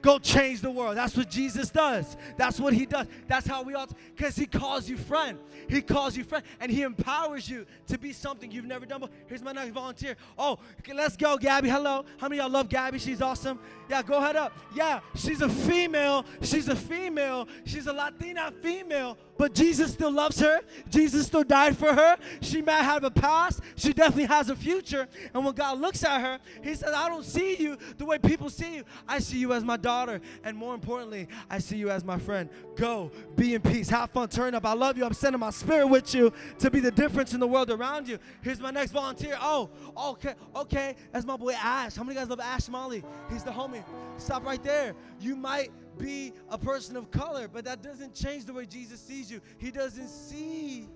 [0.02, 0.96] Go change the world.
[0.96, 2.16] That's what Jesus does.
[2.38, 3.08] That's what he does.
[3.28, 5.38] That's how we ought because he calls you friend.
[5.68, 9.16] He calls you friend and he empowers you to be something you've never done before.
[9.28, 10.16] Here's my next volunteer.
[10.38, 11.70] Oh, okay, let's go, Gabby.
[11.70, 12.06] Hello.
[12.18, 12.98] How many y'all love Gabby?
[12.98, 13.60] She's awesome.
[13.90, 14.54] Yeah, go ahead up.
[14.74, 16.26] Yeah, she's a female.
[16.42, 17.48] She's a female.
[17.66, 20.60] She's a Latina female, but Jesus still loves her.
[20.90, 22.18] Jesus still died for her.
[22.42, 23.62] She might have a past.
[23.78, 25.08] She definitely has a future.
[25.34, 28.50] And when God looks at her, he says, I don't see you the way people
[28.50, 28.84] see you.
[29.08, 30.20] I see you as my daughter.
[30.44, 32.50] And more importantly, I see you as my friend.
[32.76, 33.88] Go, be in peace.
[33.88, 34.28] Have fun.
[34.28, 34.66] Turn up.
[34.66, 35.06] I love you.
[35.06, 38.20] I'm sending my spirit with you to be the difference in the world around you.
[38.42, 39.38] Here's my next volunteer.
[39.40, 40.98] Oh, okay, okay.
[41.14, 41.96] That's my boy Ash.
[41.96, 43.06] How many guys love Ash Molly?
[43.32, 43.86] He's the homie.
[44.18, 44.96] Stop right there.
[45.22, 49.30] You might be a person of color, but that doesn't change the way Jesus sees
[49.30, 49.42] you.
[49.58, 50.88] He doesn't see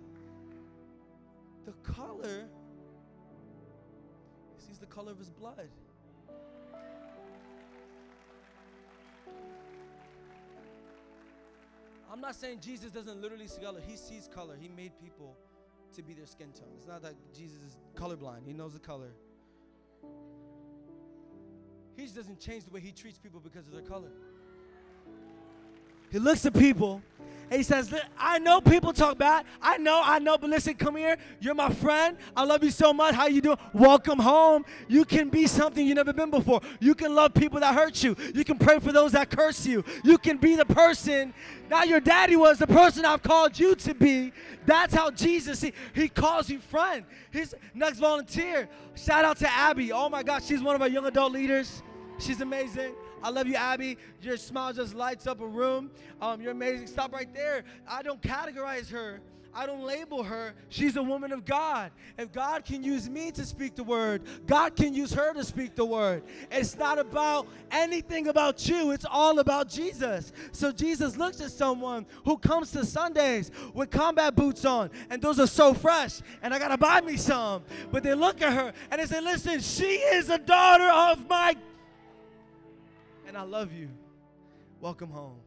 [1.66, 2.46] the color,
[4.58, 5.70] he sees the color of his blood.
[12.12, 13.80] I'm not saying Jesus doesn't literally see color.
[13.88, 14.56] He sees color.
[14.60, 15.36] He made people
[15.96, 16.70] to be their skin tone.
[16.78, 18.46] It's not that Jesus is colorblind.
[18.46, 19.10] He knows the color.
[21.96, 24.10] He just doesn't change the way he treats people because of their color.
[26.14, 27.02] He looks at people
[27.50, 29.46] and he says, I know people talk bad.
[29.60, 31.18] I know, I know, but listen, come here.
[31.42, 32.18] You're my friend.
[32.36, 33.16] I love you so much.
[33.16, 33.58] How you doing?
[33.74, 34.64] Welcome home.
[34.88, 36.62] You can be something you've never been before.
[36.80, 38.16] You can love people that hurt you.
[38.36, 39.84] You can pray for those that curse you.
[40.04, 41.34] You can be the person
[41.68, 44.34] Now your daddy was, the person I've called you to be.
[44.68, 47.06] That's how Jesus, he, he calls you friend.
[47.32, 48.70] His next volunteer.
[48.94, 49.92] Shout out to Abby.
[49.92, 51.82] Oh my God, she's one of our young adult leaders.
[52.20, 52.94] She's amazing.
[53.24, 53.98] I love you, Abby.
[54.22, 55.90] Your smile just lights up a room.
[56.22, 56.88] Um, you're amazing.
[56.88, 57.64] Stop right there.
[57.88, 59.22] I don't categorize her.
[59.56, 60.56] I don't label her.
[60.70, 61.92] She's a woman of God.
[62.18, 65.76] If God can use me to speak the word, God can use her to speak
[65.76, 66.24] the word.
[66.52, 70.32] It's not about anything about you, it's all about Jesus.
[70.52, 75.40] So Jesus looks at someone who comes to Sundays with combat boots on, and those
[75.40, 77.64] are so fresh, and I gotta buy me some.
[77.92, 81.56] But they look at her and they say, Listen, she is a daughter of my.
[83.28, 83.90] And I love you.
[84.82, 85.40] Welcome home.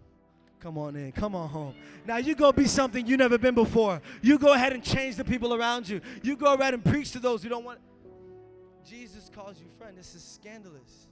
[0.61, 1.12] Come on in.
[1.12, 1.75] Come on home.
[2.07, 4.01] Now you go be something you never been before.
[4.23, 6.01] You go ahead and change the people around you.
[6.23, 7.79] You go ahead and preach to those who don't want.
[8.89, 9.97] Jesus calls you friend.
[9.97, 11.09] This is scandalous.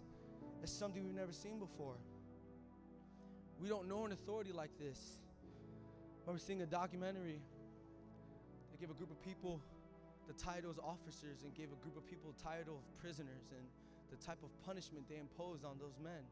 [0.62, 1.94] It's something we've never seen before.
[3.60, 4.98] We don't know an authority like this.
[6.22, 7.40] I remember seeing a documentary.
[8.72, 9.60] They gave a group of people
[10.26, 13.64] the title as officers and gave a group of people the title of prisoners and
[14.10, 16.24] the type of punishment they imposed on those men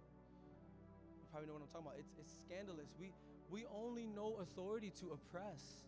[1.32, 1.98] probably know what I'm talking about.
[1.98, 2.92] It's, it's scandalous.
[3.00, 3.10] We,
[3.50, 5.82] we only know authority to oppress.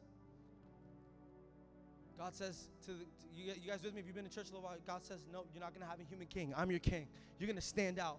[2.18, 4.00] God says to, the, to you, you, guys with me?
[4.00, 5.88] If you've been in church a little while, God says, no, you're not going to
[5.88, 6.54] have a human king.
[6.56, 7.06] I'm your king.
[7.38, 8.18] You're going to stand out.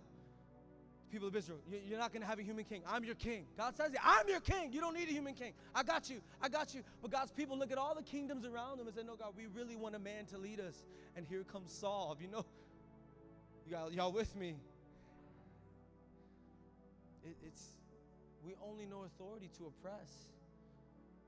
[1.11, 2.81] People of Israel, you're not going to have a human king.
[2.88, 3.45] I'm your king.
[3.57, 4.73] God says, I'm your king.
[4.73, 5.53] You don't need a human king.
[5.73, 6.19] I got you.
[6.41, 6.83] I got you.
[7.01, 9.45] But God's people look at all the kingdoms around them and say, no, God, we
[9.45, 10.83] really want a man to lead us.
[11.15, 12.17] And here comes Saul.
[12.19, 12.45] You know,
[13.69, 14.55] y'all, y'all with me?
[17.25, 17.75] It, it's
[18.45, 20.29] we only know authority to oppress.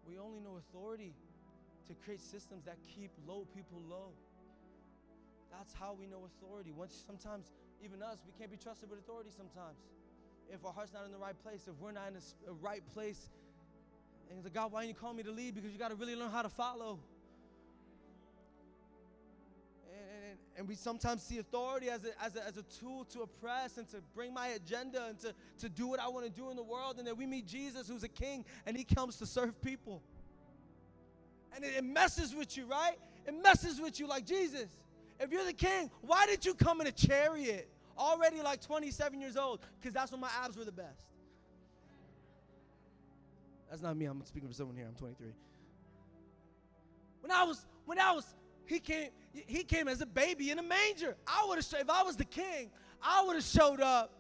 [0.08, 1.14] We only know authority
[1.88, 4.14] to create systems that keep low people low.
[5.52, 6.72] That's how we know authority.
[6.72, 7.52] Once sometimes
[7.84, 9.80] even us, we can't be trusted with authority sometimes.
[10.50, 13.30] If our heart's not in the right place, if we're not in a right place,
[14.30, 15.56] and the God, why didn't you call me to lead?
[15.56, 17.00] Because you got to really learn how to follow.
[20.58, 23.88] And we sometimes see authority as a, as, a, as a tool to oppress and
[23.90, 26.64] to bring my agenda and to, to do what I want to do in the
[26.64, 26.98] world.
[26.98, 30.02] And then we meet Jesus, who's a king, and he comes to serve people.
[31.56, 32.98] And it, it messes with you, right?
[33.28, 34.66] It messes with you like Jesus.
[35.20, 39.38] If you're the king, why did you come in a chariot already like 27 years
[39.38, 39.60] old?
[39.80, 41.06] Because that's when my abs were the best.
[43.70, 44.06] That's not me.
[44.06, 44.86] I'm speaking for someone here.
[44.88, 45.28] I'm 23.
[47.22, 48.26] When I was, when I was,
[48.66, 49.10] he came,
[49.48, 51.16] he came as a baby in a manger.
[51.28, 52.72] I would have, if I was the king,
[53.02, 54.12] I would have showed up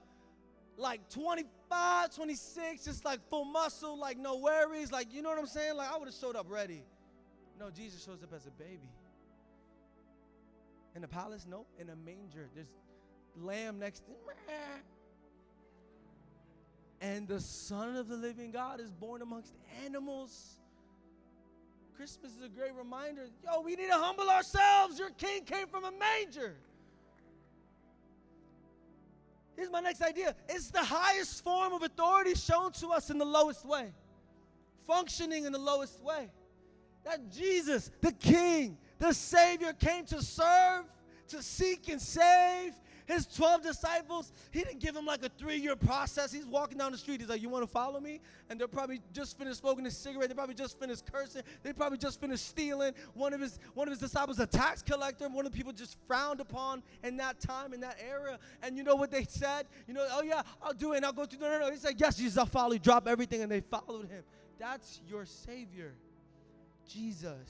[0.77, 5.47] like 25, 26, just like full muscle, like no worries, like you know what I'm
[5.47, 5.75] saying?
[5.75, 6.83] Like I would have showed up ready.
[7.59, 8.89] No, Jesus shows up as a baby.
[10.95, 11.45] In the palace?
[11.49, 11.67] Nope.
[11.79, 12.49] In a manger.
[12.53, 12.67] There's
[13.35, 14.83] lamb next to him.
[17.01, 19.53] and the Son of the living God is born amongst
[19.85, 20.57] animals.
[21.97, 23.23] Christmas is a great reminder.
[23.43, 24.99] Yo, we need to humble ourselves.
[24.99, 26.53] Your king came from a manger.
[29.55, 33.25] Here's my next idea it's the highest form of authority shown to us in the
[33.25, 33.91] lowest way,
[34.85, 36.29] functioning in the lowest way.
[37.03, 40.85] That Jesus, the King, the Savior, came to serve,
[41.29, 42.73] to seek and save,
[43.07, 46.29] his 12 disciples, he didn't give them like a three year process.
[46.29, 47.21] He's walking down the street.
[47.21, 48.19] He's like, You want to follow me?
[48.49, 50.27] And they're probably just finished smoking a cigarette.
[50.27, 51.43] They probably just finished cursing.
[51.63, 52.93] They probably just finished stealing.
[53.13, 55.97] One of his one of his disciples, a tax collector, one of the people just
[56.05, 58.37] frowned upon in that time, in that era.
[58.61, 59.67] And you know what they said?
[59.87, 61.39] You know, oh yeah, I'll do it and I'll go through.
[61.39, 61.71] No, no, no.
[61.71, 62.79] He said, Yes, Jesus, I'll follow you.
[62.79, 63.41] Drop everything.
[63.41, 64.23] And they followed him.
[64.59, 65.93] That's your Savior,
[66.89, 67.49] Jesus,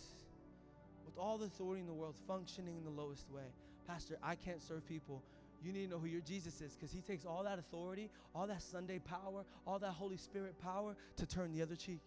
[1.03, 3.41] with all the authority in the world, functioning in the lowest way.
[3.87, 5.23] Pastor, I can't serve people
[5.63, 8.47] you need to know who your Jesus is because he takes all that authority, all
[8.47, 12.01] that Sunday power, all that Holy Spirit power to turn the other cheek.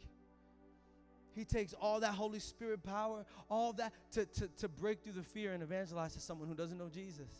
[1.32, 5.22] He takes all that Holy Spirit power, all that to, to, to break through the
[5.22, 7.30] fear and evangelize to someone who doesn't know Jesus.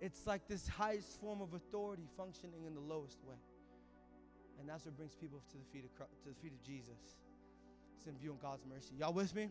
[0.00, 3.36] It's like this highest form of authority functioning in the lowest way.
[4.58, 6.98] And that's what brings people to the feet of, to the feet of Jesus.
[7.96, 8.94] It's in view of God's mercy.
[8.98, 9.50] Y'all with me?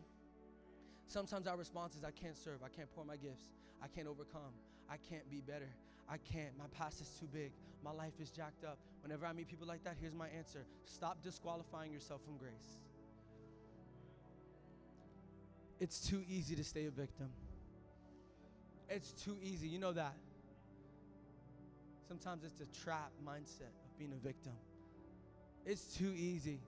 [1.08, 2.62] Sometimes our response is, I can't serve.
[2.64, 3.46] I can't pour my gifts.
[3.82, 4.54] I can't overcome.
[4.90, 5.70] I can't be better.
[6.10, 6.58] I can't.
[6.58, 7.52] My past is too big.
[7.84, 8.78] My life is jacked up.
[9.02, 12.80] Whenever I meet people like that, here's my answer stop disqualifying yourself from grace.
[15.80, 17.30] It's too easy to stay a victim.
[18.90, 19.68] It's too easy.
[19.68, 20.14] You know that.
[22.08, 24.54] Sometimes it's a trap mindset of being a victim.
[25.66, 26.60] It's too easy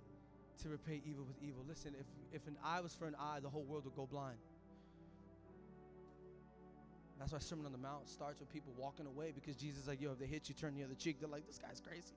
[0.64, 1.64] to repay evil with evil.
[1.68, 4.38] Listen, if, if an eye was for an eye, the whole world would go blind.
[7.28, 10.00] That's why Sermon on the Mount starts with people walking away because Jesus is like,
[10.00, 11.20] yo, if they hit you, turn the other cheek.
[11.20, 12.14] They're like, this guy's crazy.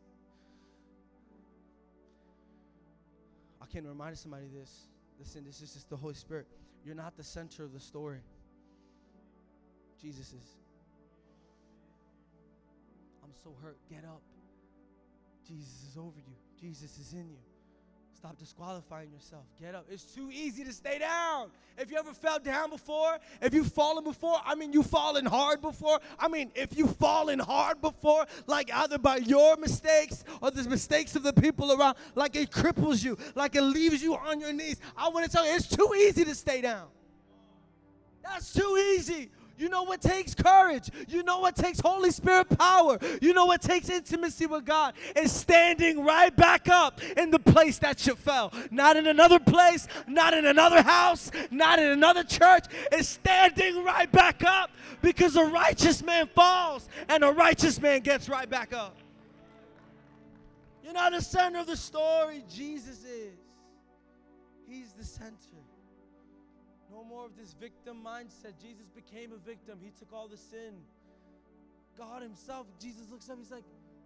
[3.60, 4.86] I can't remind somebody this.
[5.18, 6.46] Listen, this is just the Holy Spirit.
[6.84, 8.20] You're not the center of the story.
[10.00, 10.44] Jesus is.
[13.24, 13.78] I'm so hurt.
[13.90, 14.22] Get up.
[15.44, 16.36] Jesus is over you.
[16.60, 17.49] Jesus is in you.
[18.20, 19.44] Stop disqualifying yourself.
[19.58, 19.86] Get up.
[19.90, 21.50] It's too easy to stay down.
[21.78, 25.62] If you ever fell down before, if you've fallen before, I mean, you've fallen hard
[25.62, 25.98] before.
[26.18, 31.16] I mean, if you've fallen hard before, like either by your mistakes or the mistakes
[31.16, 34.78] of the people around, like it cripples you, like it leaves you on your knees.
[34.98, 36.88] I want to tell you, it's too easy to stay down.
[38.22, 39.30] That's too easy.
[39.60, 40.88] You know what takes courage.
[41.06, 42.98] You know what takes Holy Spirit power.
[43.20, 47.76] You know what takes intimacy with God is standing right back up in the place
[47.80, 48.54] that you fell.
[48.70, 52.64] Not in another place, not in another house, not in another church.
[52.90, 54.70] It's standing right back up
[55.02, 58.96] because a righteous man falls and a righteous man gets right back up.
[60.82, 62.44] You're not the center of the story.
[62.48, 63.36] Jesus is.
[64.66, 65.59] He's the center.
[67.08, 68.60] More of this victim mindset.
[68.60, 69.78] Jesus became a victim.
[69.82, 70.74] He took all the sin.
[71.98, 73.64] God Himself, Jesus looks up, He's like,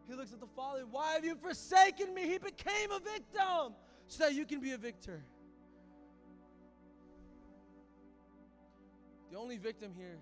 [0.09, 2.23] He looks at the Father, Why have you forsaken me?
[2.23, 3.75] He became a victim
[4.09, 5.23] so that you can be a victor.
[9.31, 10.19] The only victim here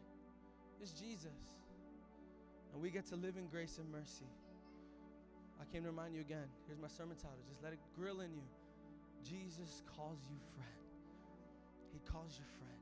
[0.83, 1.39] is Jesus.
[2.73, 4.25] And we get to live in grace and mercy.
[5.61, 6.47] I came to remind you again.
[6.67, 7.37] Here's my sermon title.
[7.47, 8.43] Just let it grill in you.
[9.23, 10.82] Jesus calls you friend.
[11.93, 12.73] He calls you friend.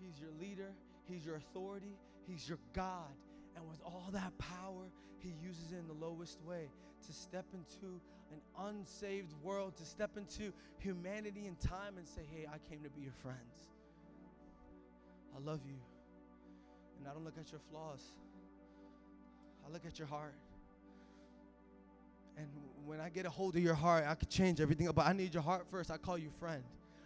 [0.00, 0.72] He's your leader,
[1.08, 3.10] He's your authority, He's your God.
[3.56, 4.84] And with all that power,
[5.18, 6.68] He uses it in the lowest way
[7.06, 8.00] to step into
[8.32, 12.90] an unsaved world, to step into humanity and time and say, Hey, I came to
[12.90, 13.68] be your friends.
[15.36, 15.76] I love you.
[16.98, 18.02] And I don't look at your flaws,
[19.66, 20.34] I look at your heart.
[22.36, 22.46] And
[22.86, 24.88] when I get a hold of your heart, I could change everything.
[24.94, 25.90] But I need your heart first.
[25.90, 26.62] I call you friend.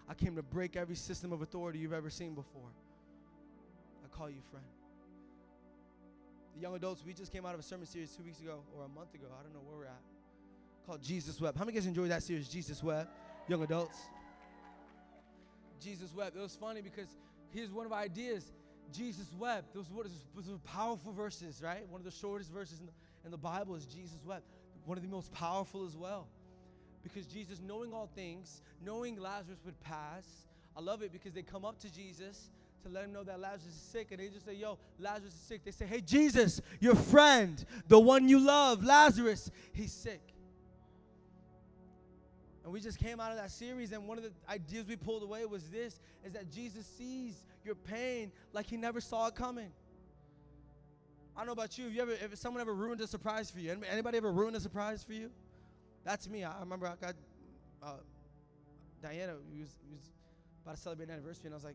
[0.08, 2.70] I came to break every system of authority you've ever seen before.
[4.04, 4.66] I call you friend.
[6.54, 8.84] The young adults, we just came out of a sermon series two weeks ago or
[8.84, 9.26] a month ago.
[9.38, 10.00] I don't know where we're at.
[10.86, 11.58] Called Jesus Wept.
[11.58, 13.10] How many guys enjoyed that series, Jesus Wept?
[13.48, 13.98] Young adults.
[15.80, 16.36] Jesus Wept.
[16.36, 17.08] It was funny because
[17.52, 18.52] here's one of our ideas.
[18.92, 19.74] Jesus wept.
[19.74, 20.04] Those were,
[20.64, 21.86] powerful verses, right?
[21.88, 22.92] One of the shortest verses in the,
[23.24, 24.44] in the Bible is Jesus wept.
[24.84, 26.28] One of the most powerful as well
[27.12, 30.24] because Jesus, knowing all things, knowing Lazarus would pass,
[30.76, 32.50] I love it because they come up to Jesus
[32.82, 35.40] to let him know that Lazarus is sick, and they just say, Yo, Lazarus is
[35.40, 35.64] sick.
[35.64, 40.20] They say, Hey, Jesus, your friend, the one you love, Lazarus, he's sick.
[42.64, 45.22] And we just came out of that series, and one of the ideas we pulled
[45.22, 49.70] away was this is that Jesus sees your pain like he never saw it coming.
[51.36, 51.84] I don't know about you.
[51.84, 53.76] Have you ever, if someone ever ruined a surprise for you?
[53.90, 55.30] Anybody ever ruined a surprise for you?
[56.06, 56.44] That's me.
[56.44, 57.16] I, remember I got
[57.82, 57.94] uh,
[59.02, 59.34] Diana.
[59.52, 60.12] We was, was
[60.62, 61.74] about to celebrate an anniversary, and I was like,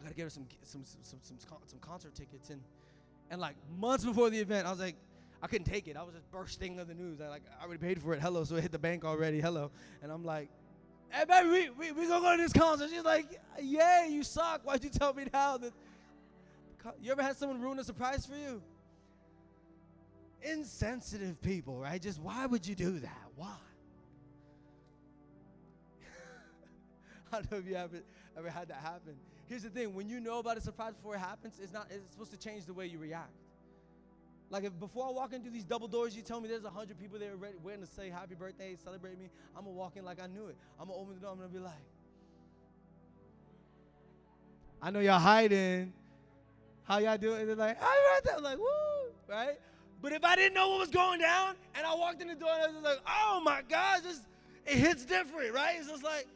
[0.00, 2.62] I gotta get her some some some some, some, concert tickets, and
[3.30, 4.96] and like months before the event, I was like,
[5.42, 5.98] I couldn't take it.
[5.98, 7.20] I was just bursting of the news.
[7.20, 8.22] I like I already paid for it.
[8.22, 9.38] Hello, so it hit the bank already.
[9.38, 9.70] Hello,
[10.02, 10.48] and I'm like,
[11.10, 12.88] Hey baby, we we, we gonna go to this concert.
[12.88, 14.62] She's like, Yeah, you suck.
[14.64, 15.74] Why'd you tell me now that?
[17.02, 18.62] You ever had someone ruin a surprise for you?
[20.42, 22.00] Insensitive people, right?
[22.00, 23.22] Just why would you do that?
[23.36, 23.56] Why?
[27.32, 28.02] I don't know if you ever
[28.36, 29.16] ever had that happen.
[29.46, 31.86] Here's the thing: when you know about a surprise before it happens, it's not.
[31.90, 33.32] It's supposed to change the way you react.
[34.48, 36.98] Like if before I walk into these double doors, you tell me there's a hundred
[37.00, 39.28] people there ready, waiting to say happy birthday, celebrate me.
[39.56, 40.56] I'm gonna walk in like I knew it.
[40.78, 41.32] I'm gonna open the door.
[41.32, 41.74] I'm gonna be like,
[44.80, 45.92] I know y'all hiding.
[46.84, 47.46] How y'all doing?
[47.46, 48.36] They're like, happy birthday.
[48.36, 48.66] I'm like, woo,
[49.28, 49.58] right?
[50.02, 52.50] But if I didn't know what was going down and I walked in the door
[52.52, 54.22] and I was like, oh my God, just
[54.66, 55.76] it hits different, right?
[55.78, 56.26] It's just like,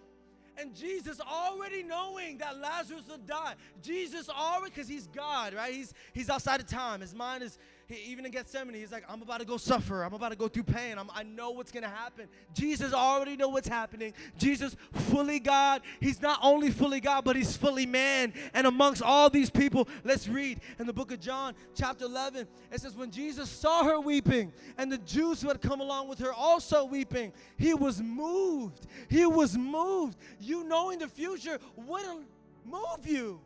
[0.57, 3.55] and Jesus already knowing that Lazarus would die.
[3.83, 5.73] Jesus already, because he's God, right?
[5.73, 7.01] He's he's outside of time.
[7.01, 7.59] His mind is
[7.91, 10.05] he, even in Gethsemane, he's like, I'm about to go suffer.
[10.05, 10.97] I'm about to go through pain.
[10.97, 12.29] I'm, I know what's going to happen.
[12.55, 14.15] Jesus already know what's happening.
[14.39, 15.83] Jesus, fully God.
[15.99, 18.33] He's not only fully God, but he's fully man.
[18.55, 22.47] And amongst all these people, let's read in the book of John, chapter 11.
[22.71, 26.21] It says, When Jesus saw her weeping, and the Jews who had come along with
[26.21, 28.87] her also weeping, he was moved.
[29.09, 30.17] He was moved.
[30.39, 32.27] You knowing the future wouldn't
[32.65, 33.41] move you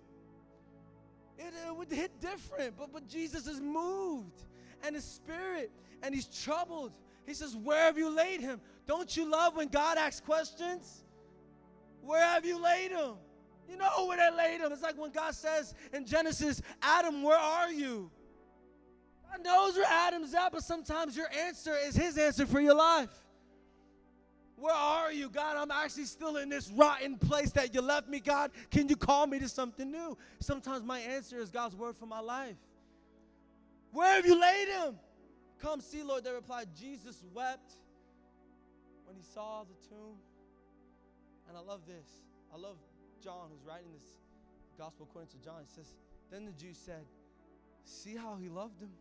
[1.38, 2.76] it, it would hit different.
[2.76, 4.42] But, but Jesus is moved
[4.82, 5.70] and his spirit
[6.02, 6.92] and he's troubled.
[7.26, 8.60] He says, Where have you laid him?
[8.86, 11.04] Don't you love when God asks questions?
[12.02, 13.14] Where have you laid him?
[13.68, 14.70] You know where they laid him.
[14.72, 18.10] It's like when God says in Genesis, Adam, where are you?
[19.30, 23.08] God knows where Adam's at, but sometimes your answer is his answer for your life.
[24.64, 25.58] Where are you, God?
[25.58, 28.50] I'm actually still in this rotten place that you left me, God.
[28.70, 30.16] Can you call me to something new?
[30.40, 32.56] Sometimes my answer is God's word for my life.
[33.92, 34.98] Where have you laid him?
[35.60, 36.24] Come see, Lord.
[36.24, 37.74] They replied, Jesus wept
[39.04, 40.16] when he saw the tomb.
[41.46, 42.08] And I love this.
[42.50, 42.76] I love
[43.22, 44.14] John, who's writing this
[44.78, 45.56] gospel according to John.
[45.68, 45.92] He says,
[46.30, 47.04] Then the Jews said,
[47.84, 48.92] See how he loved him.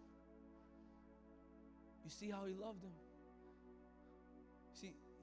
[2.03, 2.91] You see how he loved him.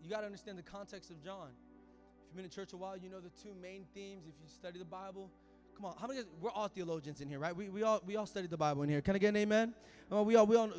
[0.03, 1.49] You got to understand the context of John.
[1.49, 4.25] If you've been in church a while, you know the two main themes.
[4.27, 5.31] If you study the Bible,
[5.77, 6.21] come on, how many?
[6.41, 7.55] We're all theologians in here, right?
[7.55, 9.01] We, we all we all studied the Bible in here.
[9.01, 9.75] Can I get an amen?
[10.11, 10.71] Oh, we all we all.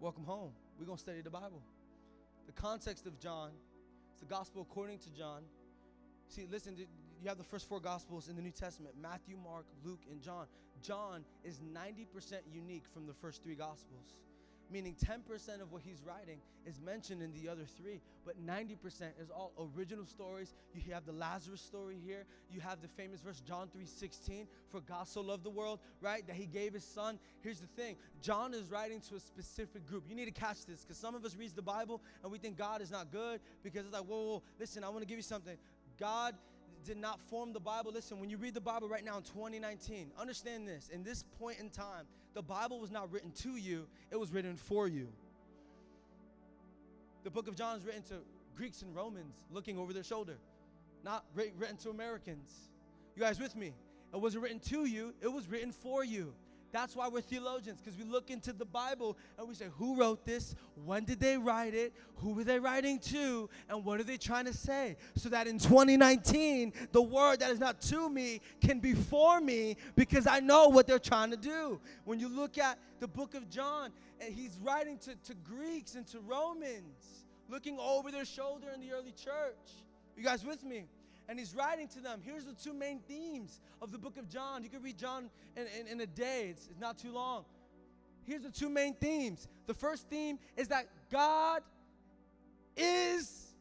[0.00, 0.52] welcome home.
[0.78, 1.62] We're gonna study the Bible.
[2.46, 3.50] The context of John,
[4.12, 5.42] it's the gospel according to John.
[6.28, 10.00] See, listen, you have the first four gospels in the New Testament Matthew, Mark, Luke,
[10.10, 10.46] and John.
[10.82, 12.06] John is 90%
[12.52, 14.16] unique from the first three gospels
[14.72, 18.76] meaning 10% of what he's writing is mentioned in the other three, but 90%
[19.20, 20.54] is all original stories.
[20.74, 22.24] You have the Lazarus story here.
[22.50, 26.26] You have the famous verse John 3:16, for God so loved the world, right?
[26.26, 27.18] That he gave his son.
[27.42, 27.96] Here's the thing.
[28.22, 30.04] John is writing to a specific group.
[30.08, 32.56] You need to catch this because some of us reads the Bible and we think
[32.56, 35.22] God is not good because it's like, whoa, whoa, listen, I want to give you
[35.22, 35.56] something.
[35.98, 36.34] God
[36.84, 37.92] did not form the Bible.
[37.92, 40.88] Listen, when you read the Bible right now in 2019, understand this.
[40.88, 44.56] In this point in time, the Bible was not written to you, it was written
[44.56, 45.08] for you.
[47.24, 48.14] The book of John is written to
[48.56, 50.36] Greeks and Romans looking over their shoulder,
[51.04, 52.50] not written to Americans.
[53.14, 53.74] You guys with me?
[54.12, 56.34] It wasn't written to you, it was written for you.
[56.72, 60.24] That's why we're theologians, because we look into the Bible and we say, who wrote
[60.24, 60.54] this?
[60.84, 61.92] When did they write it?
[62.16, 63.50] Who were they writing to?
[63.68, 64.96] And what are they trying to say?
[65.16, 69.76] So that in 2019, the word that is not to me can be for me
[69.94, 71.78] because I know what they're trying to do.
[72.06, 76.06] When you look at the book of John, and he's writing to, to Greeks and
[76.08, 79.58] to Romans, looking over their shoulder in the early church.
[80.16, 80.84] You guys with me?
[81.28, 82.20] And he's writing to them.
[82.22, 84.62] Here's the two main themes of the book of John.
[84.62, 87.44] You can read John in, in, in a day, it's, it's not too long.
[88.24, 89.48] Here's the two main themes.
[89.66, 91.62] The first theme is that God
[92.76, 93.54] is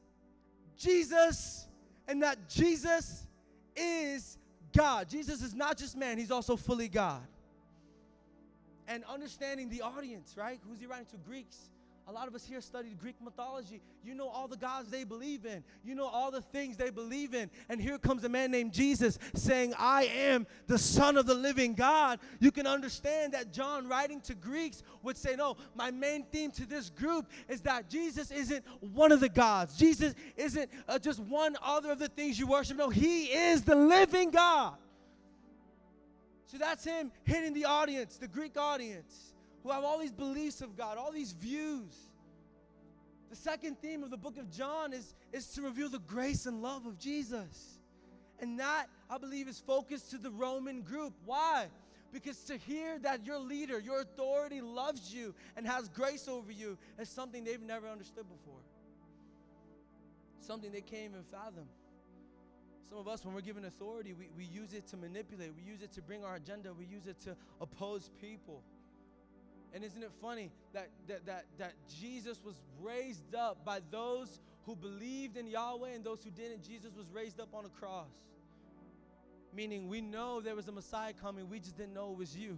[0.77, 1.67] Jesus
[2.07, 3.25] and that Jesus
[3.75, 4.37] is
[4.73, 5.09] God.
[5.09, 7.21] Jesus is not just man, he's also fully God.
[8.87, 10.59] And understanding the audience, right?
[10.67, 11.17] Who's he writing to?
[11.17, 11.69] Greeks.
[12.07, 13.79] A lot of us here studied Greek mythology.
[14.03, 15.63] You know all the gods they believe in.
[15.83, 17.49] You know all the things they believe in.
[17.69, 21.73] And here comes a man named Jesus saying, I am the Son of the living
[21.73, 22.19] God.
[22.39, 26.65] You can understand that John, writing to Greeks, would say, No, my main theme to
[26.65, 29.77] this group is that Jesus isn't one of the gods.
[29.77, 32.77] Jesus isn't uh, just one other of the things you worship.
[32.77, 34.73] No, he is the living God.
[36.47, 39.30] So that's him hitting the audience, the Greek audience
[39.63, 41.95] who have all these beliefs of God, all these views.
[43.29, 46.61] The second theme of the book of John is, is to reveal the grace and
[46.61, 47.79] love of Jesus.
[48.39, 51.13] And that, I believe, is focused to the Roman group.
[51.25, 51.67] Why?
[52.11, 56.77] Because to hear that your leader, your authority loves you and has grace over you
[56.99, 58.59] is something they've never understood before.
[60.41, 61.67] Something they can't even fathom.
[62.89, 65.81] Some of us, when we're given authority, we, we use it to manipulate, we use
[65.81, 68.61] it to bring our agenda, we use it to oppose people.
[69.73, 74.75] And isn't it funny that, that, that, that Jesus was raised up by those who
[74.75, 76.63] believed in Yahweh and those who didn't?
[76.63, 78.11] Jesus was raised up on a cross.
[79.53, 82.57] Meaning, we know there was a Messiah coming, we just didn't know it was you.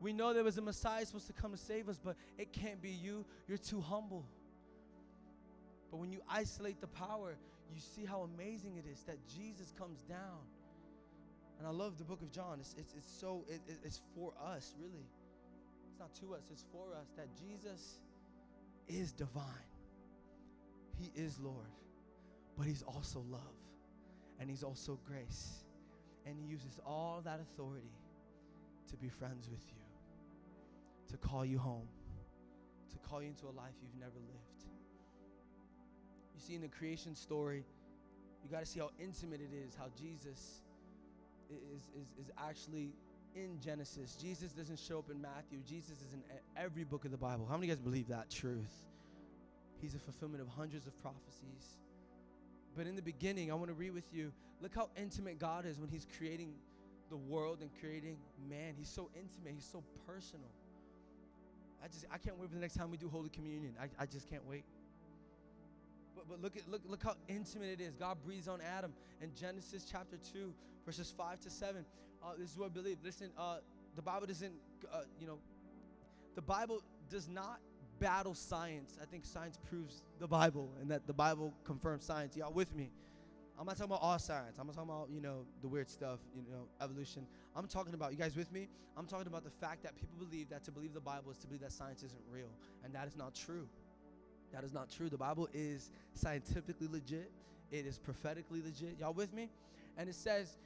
[0.00, 2.80] We know there was a Messiah supposed to come to save us, but it can't
[2.80, 3.24] be you.
[3.46, 4.24] You're too humble.
[5.90, 7.36] But when you isolate the power,
[7.74, 10.40] you see how amazing it is that Jesus comes down.
[11.58, 12.58] And I love the book of John.
[12.60, 15.04] It's, it's, it's so, it, it's for us, really
[16.00, 18.00] not to us, it's for us that Jesus
[18.88, 19.44] is divine.
[20.98, 21.70] He is Lord,
[22.56, 23.40] but He's also love,
[24.40, 25.64] and He's also grace.
[26.26, 27.92] And He uses all that authority
[28.88, 29.82] to be friends with you,
[31.08, 31.88] to call you home,
[32.90, 34.64] to call you into a life you've never lived.
[36.34, 37.64] You see, in the creation story,
[38.42, 40.62] you got to see how intimate it is, how Jesus
[41.50, 42.94] is, is, is actually
[43.34, 44.16] in Genesis.
[44.16, 45.58] Jesus doesn't show up in Matthew.
[45.66, 46.22] Jesus is in
[46.56, 47.46] every book of the Bible.
[47.46, 48.86] How many of you guys believe that truth?
[49.80, 51.78] He's a fulfillment of hundreds of prophecies.
[52.76, 55.78] But in the beginning, I want to read with you look how intimate God is
[55.78, 56.52] when He's creating
[57.08, 58.16] the world and creating
[58.48, 58.74] man.
[58.76, 60.50] He's so intimate, He's so personal.
[61.82, 63.74] I just I can't wait for the next time we do Holy Communion.
[63.80, 64.64] I, I just can't wait.
[66.14, 67.94] But, but look at look look how intimate it is.
[67.94, 70.52] God breathes on Adam in Genesis chapter 2,
[70.84, 71.84] verses 5 to 7.
[72.22, 72.98] Uh, this is what I believe.
[73.02, 73.56] Listen, uh,
[73.96, 74.52] the Bible doesn't,
[74.92, 75.38] uh, you know,
[76.34, 77.60] the Bible does not
[77.98, 78.98] battle science.
[79.00, 82.36] I think science proves the Bible and that the Bible confirms science.
[82.36, 82.90] Y'all with me?
[83.58, 84.56] I'm not talking about all science.
[84.58, 87.26] I'm not talking about, you know, the weird stuff, you know, evolution.
[87.54, 88.68] I'm talking about, you guys with me?
[88.96, 91.46] I'm talking about the fact that people believe that to believe the Bible is to
[91.46, 92.48] believe that science isn't real.
[92.84, 93.68] And that is not true.
[94.52, 95.10] That is not true.
[95.10, 97.30] The Bible is scientifically legit,
[97.70, 98.98] it is prophetically legit.
[98.98, 99.50] Y'all with me?
[99.98, 100.56] And it says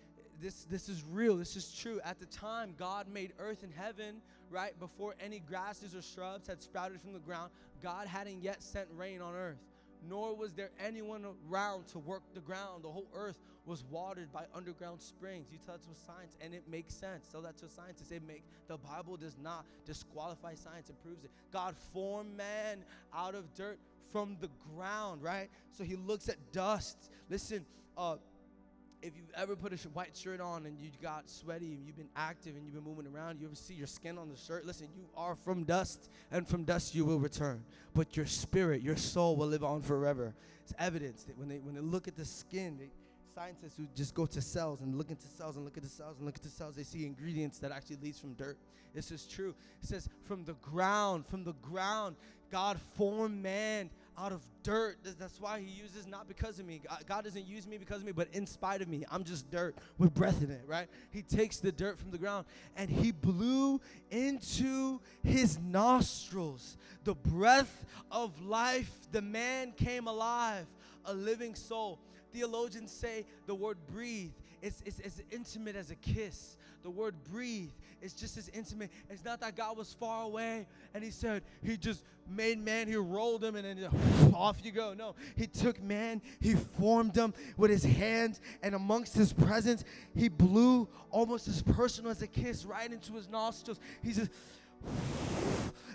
[0.40, 2.00] this this is real this is true.
[2.04, 4.16] At the time god made earth and heaven
[4.50, 7.50] right before any grasses or shrubs had sprouted from the ground
[7.82, 9.58] god hadn't yet sent rain on earth
[10.08, 12.84] nor was there anyone around to work the ground.
[12.84, 15.46] The whole earth was watered by underground springs.
[15.50, 17.26] You tell that to a science and it makes sense.
[17.28, 21.24] Tell that to a scientist it make the bible does not disqualify science it proves
[21.24, 21.30] it.
[21.52, 23.78] God formed man out of dirt
[24.12, 25.48] from the ground right?
[25.72, 27.10] So he looks at dust.
[27.30, 27.64] Listen
[27.96, 28.16] uh
[29.04, 32.08] if you've ever put a white shirt on and you got sweaty and you've been
[32.16, 34.64] active and you've been moving around, you ever see your skin on the shirt?
[34.64, 37.62] Listen, you are from dust, and from dust you will return.
[37.92, 40.34] But your spirit, your soul will live on forever.
[40.62, 42.88] It's evidence that when they when they look at the skin, they,
[43.34, 46.24] scientists who just go to cells and look into cells and look into cells and
[46.24, 48.56] look into cells, they see ingredients that actually leads from dirt.
[48.94, 49.54] This is true.
[49.82, 52.16] It says, from the ground, from the ground,
[52.50, 54.98] God formed man out of dirt.
[55.18, 56.80] That's why he uses not because of me.
[57.06, 59.04] God doesn't use me because of me, but in spite of me.
[59.10, 60.88] I'm just dirt with breath in it, right?
[61.10, 62.46] He takes the dirt from the ground
[62.76, 68.90] and he blew into his nostrils the breath of life.
[69.12, 70.66] The man came alive,
[71.04, 71.98] a living soul.
[72.32, 74.32] Theologians say the word breathe
[74.64, 76.56] it's, it's as intimate as a kiss.
[76.84, 77.70] The word breathe
[78.02, 78.90] is just as intimate.
[79.08, 82.96] It's not that God was far away and he said, he just made man, he
[82.96, 83.88] rolled him and then
[84.34, 84.92] off you go.
[84.92, 89.82] No, he took man, he formed him with his hands and amongst his presence,
[90.14, 93.80] he blew almost as personal as a kiss right into his nostrils.
[94.02, 94.30] He just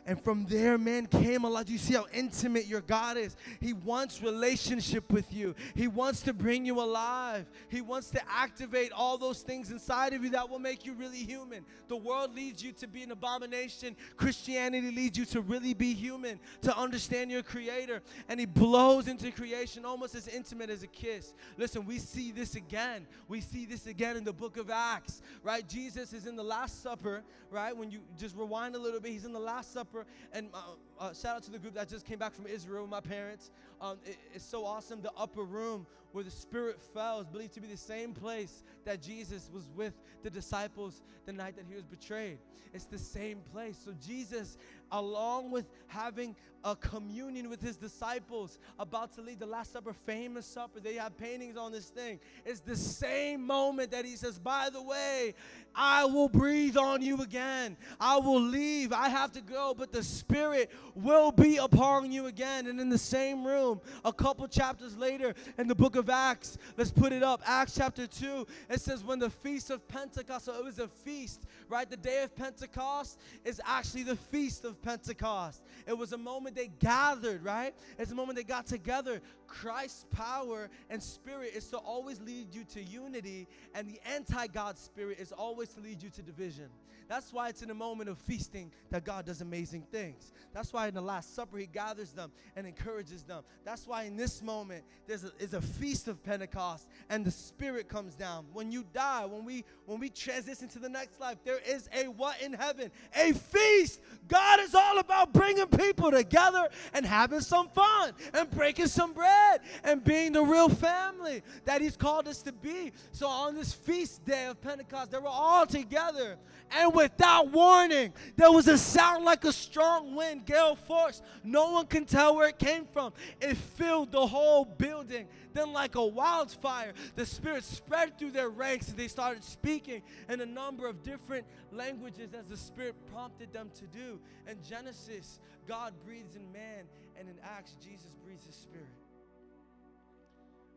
[0.10, 1.68] and from there, man came alive.
[1.68, 3.36] Do you see how intimate your God is?
[3.60, 5.54] He wants relationship with you.
[5.76, 7.46] He wants to bring you alive.
[7.68, 11.20] He wants to activate all those things inside of you that will make you really
[11.20, 11.64] human.
[11.90, 13.96] The world leads you to be an abomination.
[14.18, 18.02] Christianity leads you to really be human, to understand your creator.
[18.30, 21.36] And he blows into creation almost as intimate as a kiss.
[21.56, 23.06] Listen, we see this again.
[23.28, 25.70] We see this again in the book of Acts, right?
[25.70, 27.22] Jesus is in the Last Supper,
[27.52, 27.78] right?
[27.78, 30.06] When you just rewind a little bit, he's in the Last Supper.
[30.34, 30.58] And uh,
[31.00, 33.52] uh, shout out to the group that just came back from Israel my parents.
[33.82, 35.02] Um, it, it's so awesome.
[35.02, 39.02] The upper room where the Spirit fell is believed to be the same place that
[39.02, 42.40] Jesus was with the disciples the night that he was betrayed.
[42.74, 43.78] It's the same place.
[43.84, 44.58] So Jesus
[44.92, 50.46] along with having a communion with his disciples, about to lead the Last Supper, famous
[50.46, 50.80] supper.
[50.80, 52.20] They have paintings on this thing.
[52.46, 55.36] It's the same moment that he says, By the way,
[55.76, 57.78] I will breathe on you again.
[58.00, 58.92] I will leave.
[58.92, 62.68] I have to go, but the Spirit will be upon you again.
[62.68, 66.92] And in the same room, a couple chapters later in the book of Acts, let's
[66.92, 67.42] put it up.
[67.46, 71.44] Acts chapter 2, it says, When the feast of Pentecost, so it was a feast,
[71.70, 71.90] right?
[71.90, 75.64] The day of Pentecost is actually the feast of Pentecost.
[75.88, 77.74] It was a moment they gathered, right?
[77.98, 79.22] It's the moment they got together.
[79.50, 84.78] Christ's power and spirit is to always lead you to unity, and the anti God
[84.78, 86.70] spirit is always to lead you to division.
[87.08, 90.32] That's why it's in a moment of feasting that God does amazing things.
[90.54, 93.44] That's why in the Last Supper, He gathers them and encourages them.
[93.66, 97.90] That's why in this moment, there's a, is a feast of Pentecost and the Spirit
[97.90, 98.46] comes down.
[98.54, 102.10] When you die, when we when we transition to the next life, there is a
[102.10, 102.92] what in heaven?
[103.16, 104.02] A feast.
[104.28, 109.39] God is all about bringing people together and having some fun and breaking some bread
[109.84, 112.92] and being the real family that He's called us to be.
[113.12, 116.38] So on this feast day of Pentecost, they were all together
[116.72, 118.14] and without warning.
[118.36, 121.22] There was a sound like a strong wind, gale force.
[121.44, 123.14] No one can tell where it came from.
[123.42, 125.28] It filled the whole building.
[125.54, 130.42] Then, like a wildfire, the Spirit spread through their ranks and they started speaking in
[130.42, 134.20] a number of different languages as the Spirit prompted them to do.
[134.48, 136.86] In Genesis, God breathes in man,
[137.18, 138.88] and in Acts, Jesus breathes his Spirit.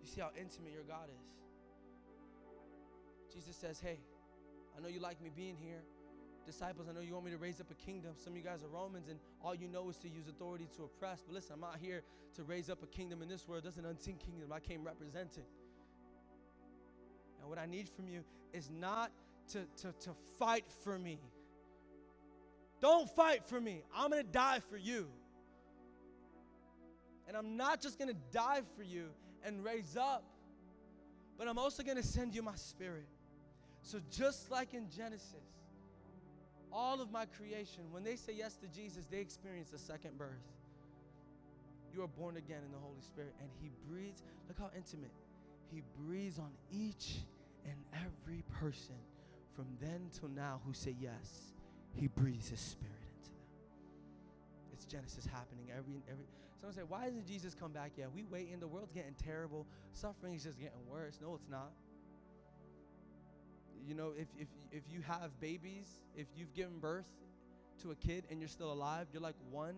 [0.02, 1.24] You see how intimate your God is.
[3.32, 3.98] Jesus says, Hey,
[4.76, 5.82] I know you like me being here
[6.44, 8.12] disciples, I know you want me to raise up a kingdom.
[8.16, 10.84] Some of you guys are Romans, and all you know is to use authority to
[10.84, 11.22] oppress.
[11.26, 12.02] But listen, I'm not here
[12.34, 13.64] to raise up a kingdom in this world.
[13.64, 15.44] That's an unseen kingdom I came representing.
[17.40, 18.22] And what I need from you
[18.52, 19.10] is not
[19.52, 21.18] to, to, to fight for me.
[22.80, 23.82] Don't fight for me.
[23.94, 25.06] I'm going to die for you.
[27.28, 29.08] And I'm not just going to die for you
[29.44, 30.24] and raise up,
[31.38, 33.06] but I'm also going to send you my spirit.
[33.82, 35.34] So, just like in Genesis,
[36.72, 40.30] all of my creation, when they say yes to Jesus, they experience a second birth.
[41.92, 44.22] You are born again in the Holy Spirit, and He breathes.
[44.48, 45.10] Look how intimate.
[45.72, 47.18] He breathes on each
[47.64, 48.96] and every person
[49.54, 51.52] from then till now who say yes.
[51.94, 53.46] He breathes His Spirit into them.
[54.72, 56.24] It's Genesis happening every every.
[56.62, 58.58] Someone say, "Why hasn't Jesus come back yet?" We waiting.
[58.60, 59.66] The world's getting terrible.
[59.92, 61.18] Suffering is just getting worse.
[61.20, 61.72] No, it's not
[63.86, 65.86] you know, if, if, if you have babies,
[66.16, 67.08] if you've given birth
[67.82, 69.74] to a kid and you're still alive, you're like 1%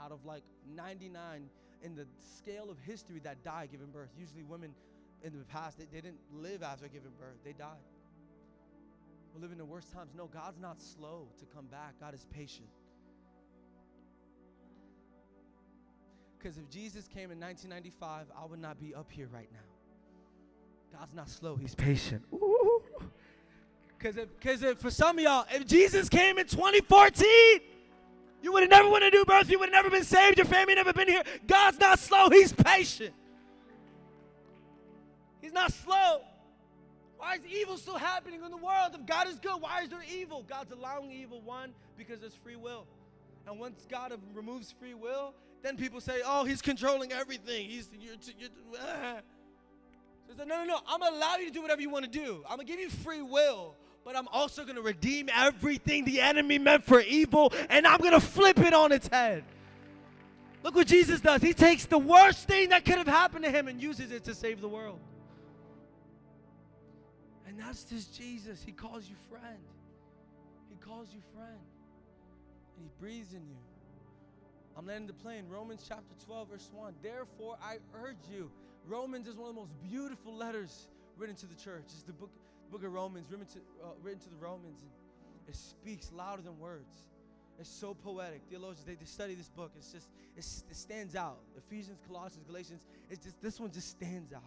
[0.00, 0.42] out of like
[0.74, 1.48] 99
[1.82, 4.10] in the scale of history that die giving birth.
[4.18, 4.74] Usually women
[5.22, 7.84] in the past, they, they didn't live after giving birth, they died.
[9.34, 10.12] We're living in the worst times.
[10.16, 12.68] No, God's not slow to come back, God is patient.
[16.38, 20.98] Because if Jesus came in 1995, I would not be up here right now.
[20.98, 22.22] God's not slow, He's patient.
[23.98, 27.26] Because if, cause if for some of y'all, if Jesus came in 2014,
[28.42, 29.50] you would have never went to new birth.
[29.50, 30.36] You would have never been saved.
[30.36, 31.22] Your family never been here.
[31.46, 32.28] God's not slow.
[32.28, 33.14] He's patient.
[35.40, 36.20] He's not slow.
[37.16, 38.92] Why is evil still happening in the world?
[38.94, 40.44] If God is good, why is there evil?
[40.48, 42.86] God's allowing evil, one, because there's free will.
[43.46, 45.34] And once God removes free will,
[45.66, 47.68] then people say, oh, he's controlling everything.
[47.68, 48.48] He's, you're, you're,
[48.80, 49.16] ah.
[50.36, 50.78] So no, no, no.
[50.88, 52.42] I'm going to allow you to do whatever you want to do.
[52.48, 53.74] I'm going to give you free will
[54.06, 58.12] but I'm also going to redeem everything the enemy meant for evil and I'm going
[58.12, 59.42] to flip it on its head.
[60.62, 61.42] Look what Jesus does.
[61.42, 64.34] He takes the worst thing that could have happened to him and uses it to
[64.34, 65.00] save the world.
[67.48, 68.62] And that's this Jesus.
[68.64, 69.58] He calls you friend.
[70.70, 71.58] He calls you friend.
[72.76, 73.56] And he breathes in you.
[74.76, 75.44] I'm landing the plane.
[75.48, 76.94] Romans chapter 12, verse 1.
[77.02, 78.50] Therefore, I urge you.
[78.86, 81.84] Romans is one of the most beautiful letters written to the church.
[81.86, 82.30] It's the book
[82.70, 84.90] book of Romans, written to, uh, written to the Romans, and
[85.48, 87.04] it speaks louder than words.
[87.58, 88.42] It's so poetic.
[88.50, 89.72] Theologians, they, they study this book.
[89.76, 91.38] It's just, it's, it stands out.
[91.56, 94.42] Ephesians, Colossians, Galatians, it's just, this one just stands out.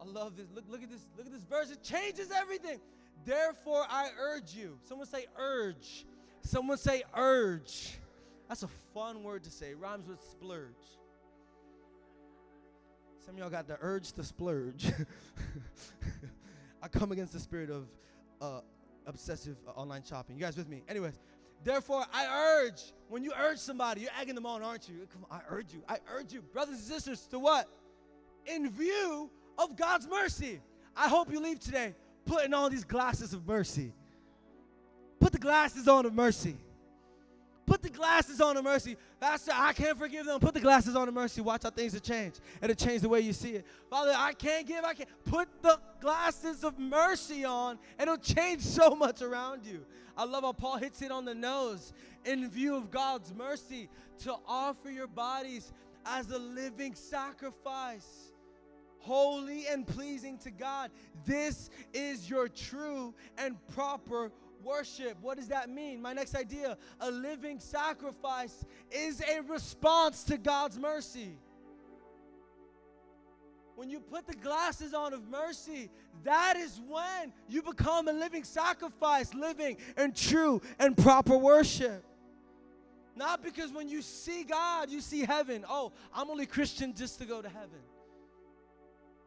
[0.00, 0.46] I love this.
[0.54, 1.06] Look, look at this.
[1.16, 1.70] Look at this verse.
[1.70, 2.78] It changes everything.
[3.24, 4.76] Therefore, I urge you.
[4.84, 6.04] Someone say urge.
[6.42, 7.98] Someone say urge.
[8.48, 9.74] That's a fun word to say.
[9.74, 10.74] Rhymes with splurge.
[13.24, 14.86] Some of y'all got the urge to splurge.
[16.82, 17.88] I come against the spirit of
[18.40, 18.60] uh,
[19.06, 20.36] obsessive uh, online shopping.
[20.36, 20.84] You guys with me?
[20.88, 21.18] Anyways,
[21.64, 25.06] Therefore, I urge, when you urge somebody, you're egging them on, aren't you?
[25.12, 25.82] Come on, I urge you.
[25.88, 27.68] I urge you, brothers and sisters, to what?
[28.46, 30.60] In view of God's mercy.
[30.96, 31.94] I hope you leave today
[32.24, 33.92] putting on these glasses of mercy.
[35.18, 36.56] Put the glasses on of mercy.
[37.66, 38.96] Put the glasses on the mercy.
[39.18, 40.38] Pastor, I can't forgive them.
[40.38, 41.40] Put the glasses on the mercy.
[41.40, 42.34] Watch how things will change.
[42.62, 43.66] It'll change the way you see it.
[43.90, 44.84] Father, I can't give.
[44.84, 45.08] I can't.
[45.24, 49.84] Put the glasses of mercy on, and it'll change so much around you.
[50.16, 51.92] I love how Paul hits it on the nose
[52.24, 53.88] in view of God's mercy
[54.20, 55.72] to offer your bodies
[56.06, 58.32] as a living sacrifice,
[59.00, 60.90] holy and pleasing to God.
[61.26, 64.30] This is your true and proper
[64.62, 65.16] worship.
[65.20, 66.00] What does that mean?
[66.02, 71.38] My next idea a living sacrifice is a response to God's mercy.
[73.74, 75.90] When you put the glasses on of mercy,
[76.24, 82.02] that is when you become a living sacrifice, living and true and proper worship.
[83.14, 85.64] Not because when you see God, you see heaven.
[85.68, 87.80] Oh, I'm only Christian just to go to heaven.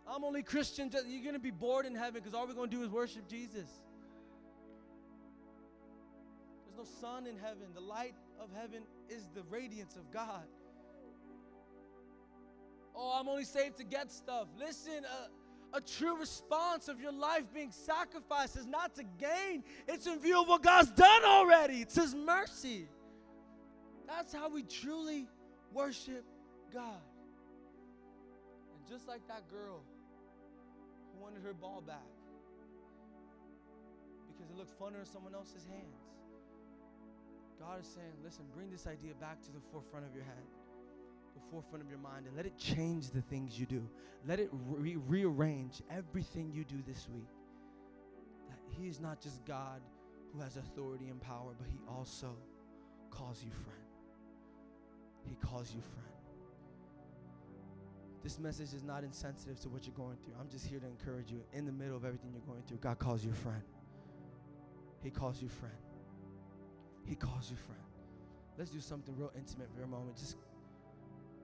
[0.07, 0.89] I'm only Christian.
[0.89, 2.89] Just, you're going to be bored in heaven because all we're going to do is
[2.89, 3.67] worship Jesus
[6.79, 7.67] no sun in heaven.
[7.73, 10.45] The light of heaven is the radiance of God.
[12.95, 14.47] Oh, I'm only saved to get stuff.
[14.57, 15.05] Listen,
[15.73, 20.19] a, a true response of your life being sacrificed is not to gain, it's in
[20.19, 21.81] view of what God's done already.
[21.81, 22.87] It's His mercy.
[24.07, 25.27] That's how we truly
[25.73, 26.23] worship
[26.73, 27.01] God.
[28.73, 29.81] And just like that girl
[31.13, 31.97] who wanted her ball back
[34.31, 35.98] because it looked funner in someone else's hands.
[37.59, 40.43] God is saying, listen, bring this idea back to the forefront of your head,
[41.35, 43.87] the forefront of your mind, and let it change the things you do.
[44.25, 47.27] Let it re- rearrange everything you do this week.
[48.47, 49.81] That He is not just God
[50.33, 52.35] who has authority and power, but He also
[53.11, 53.79] calls you friend.
[55.27, 56.05] He calls you friend.
[58.23, 60.33] This message is not insensitive to what you're going through.
[60.39, 61.41] I'm just here to encourage you.
[61.53, 63.63] In the middle of everything you're going through, God calls you friend.
[65.01, 65.75] He calls you friend.
[67.05, 67.81] He calls you friend.
[68.57, 70.17] Let's do something real intimate for a moment.
[70.17, 70.35] Just,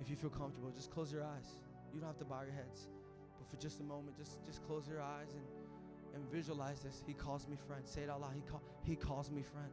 [0.02, 1.56] if you feel comfortable, just close your eyes.
[1.94, 2.88] You don't have to bow your heads.
[3.40, 5.46] But for just a moment, just, just close your eyes and,
[6.16, 7.04] and visualize this.
[7.08, 7.84] He calls me friend.
[7.86, 8.34] Say it out loud.
[8.36, 9.72] He, call, he calls me friend.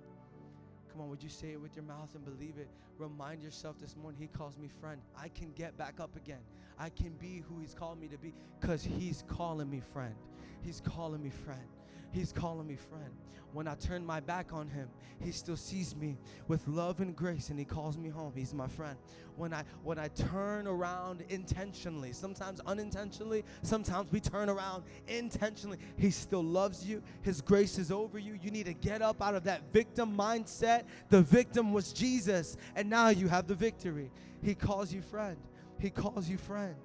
[0.92, 2.68] Come on, would you say it with your mouth and believe it?
[2.98, 5.00] Remind yourself this morning, He calls me friend.
[5.18, 6.40] I can get back up again.
[6.78, 10.14] I can be who He's called me to be because He's calling me friend.
[10.60, 11.66] He's calling me friend.
[12.12, 13.10] He's calling me friend.
[13.52, 14.88] When I turn my back on him,
[15.20, 16.16] he still sees me
[16.48, 18.32] with love and grace and he calls me home.
[18.34, 18.96] He's my friend.
[19.36, 26.10] When I when I turn around intentionally, sometimes unintentionally, sometimes we turn around intentionally, he
[26.10, 27.02] still loves you.
[27.20, 28.38] His grace is over you.
[28.42, 30.84] You need to get up out of that victim mindset.
[31.10, 34.10] The victim was Jesus, and now you have the victory.
[34.42, 35.36] He calls you friend.
[35.78, 36.76] He calls you friend.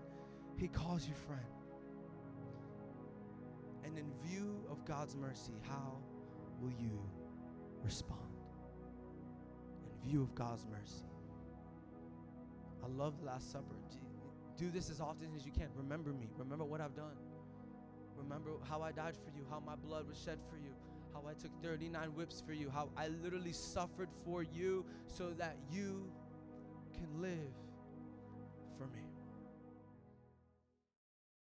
[0.58, 1.46] He calls you friend.
[3.86, 4.57] And in view
[4.88, 5.98] God's mercy, how
[6.62, 6.98] will you
[7.84, 8.22] respond?
[9.84, 11.04] In view of God's mercy.
[12.82, 13.76] I love the Last Supper.
[14.58, 15.68] Do this as often as you can.
[15.76, 16.30] Remember me.
[16.38, 17.18] Remember what I've done.
[18.18, 20.74] Remember how I died for you, how my blood was shed for you,
[21.14, 25.58] how I took 39 whips for you, how I literally suffered for you so that
[25.70, 26.10] you
[26.94, 27.54] can live
[28.78, 29.07] for me.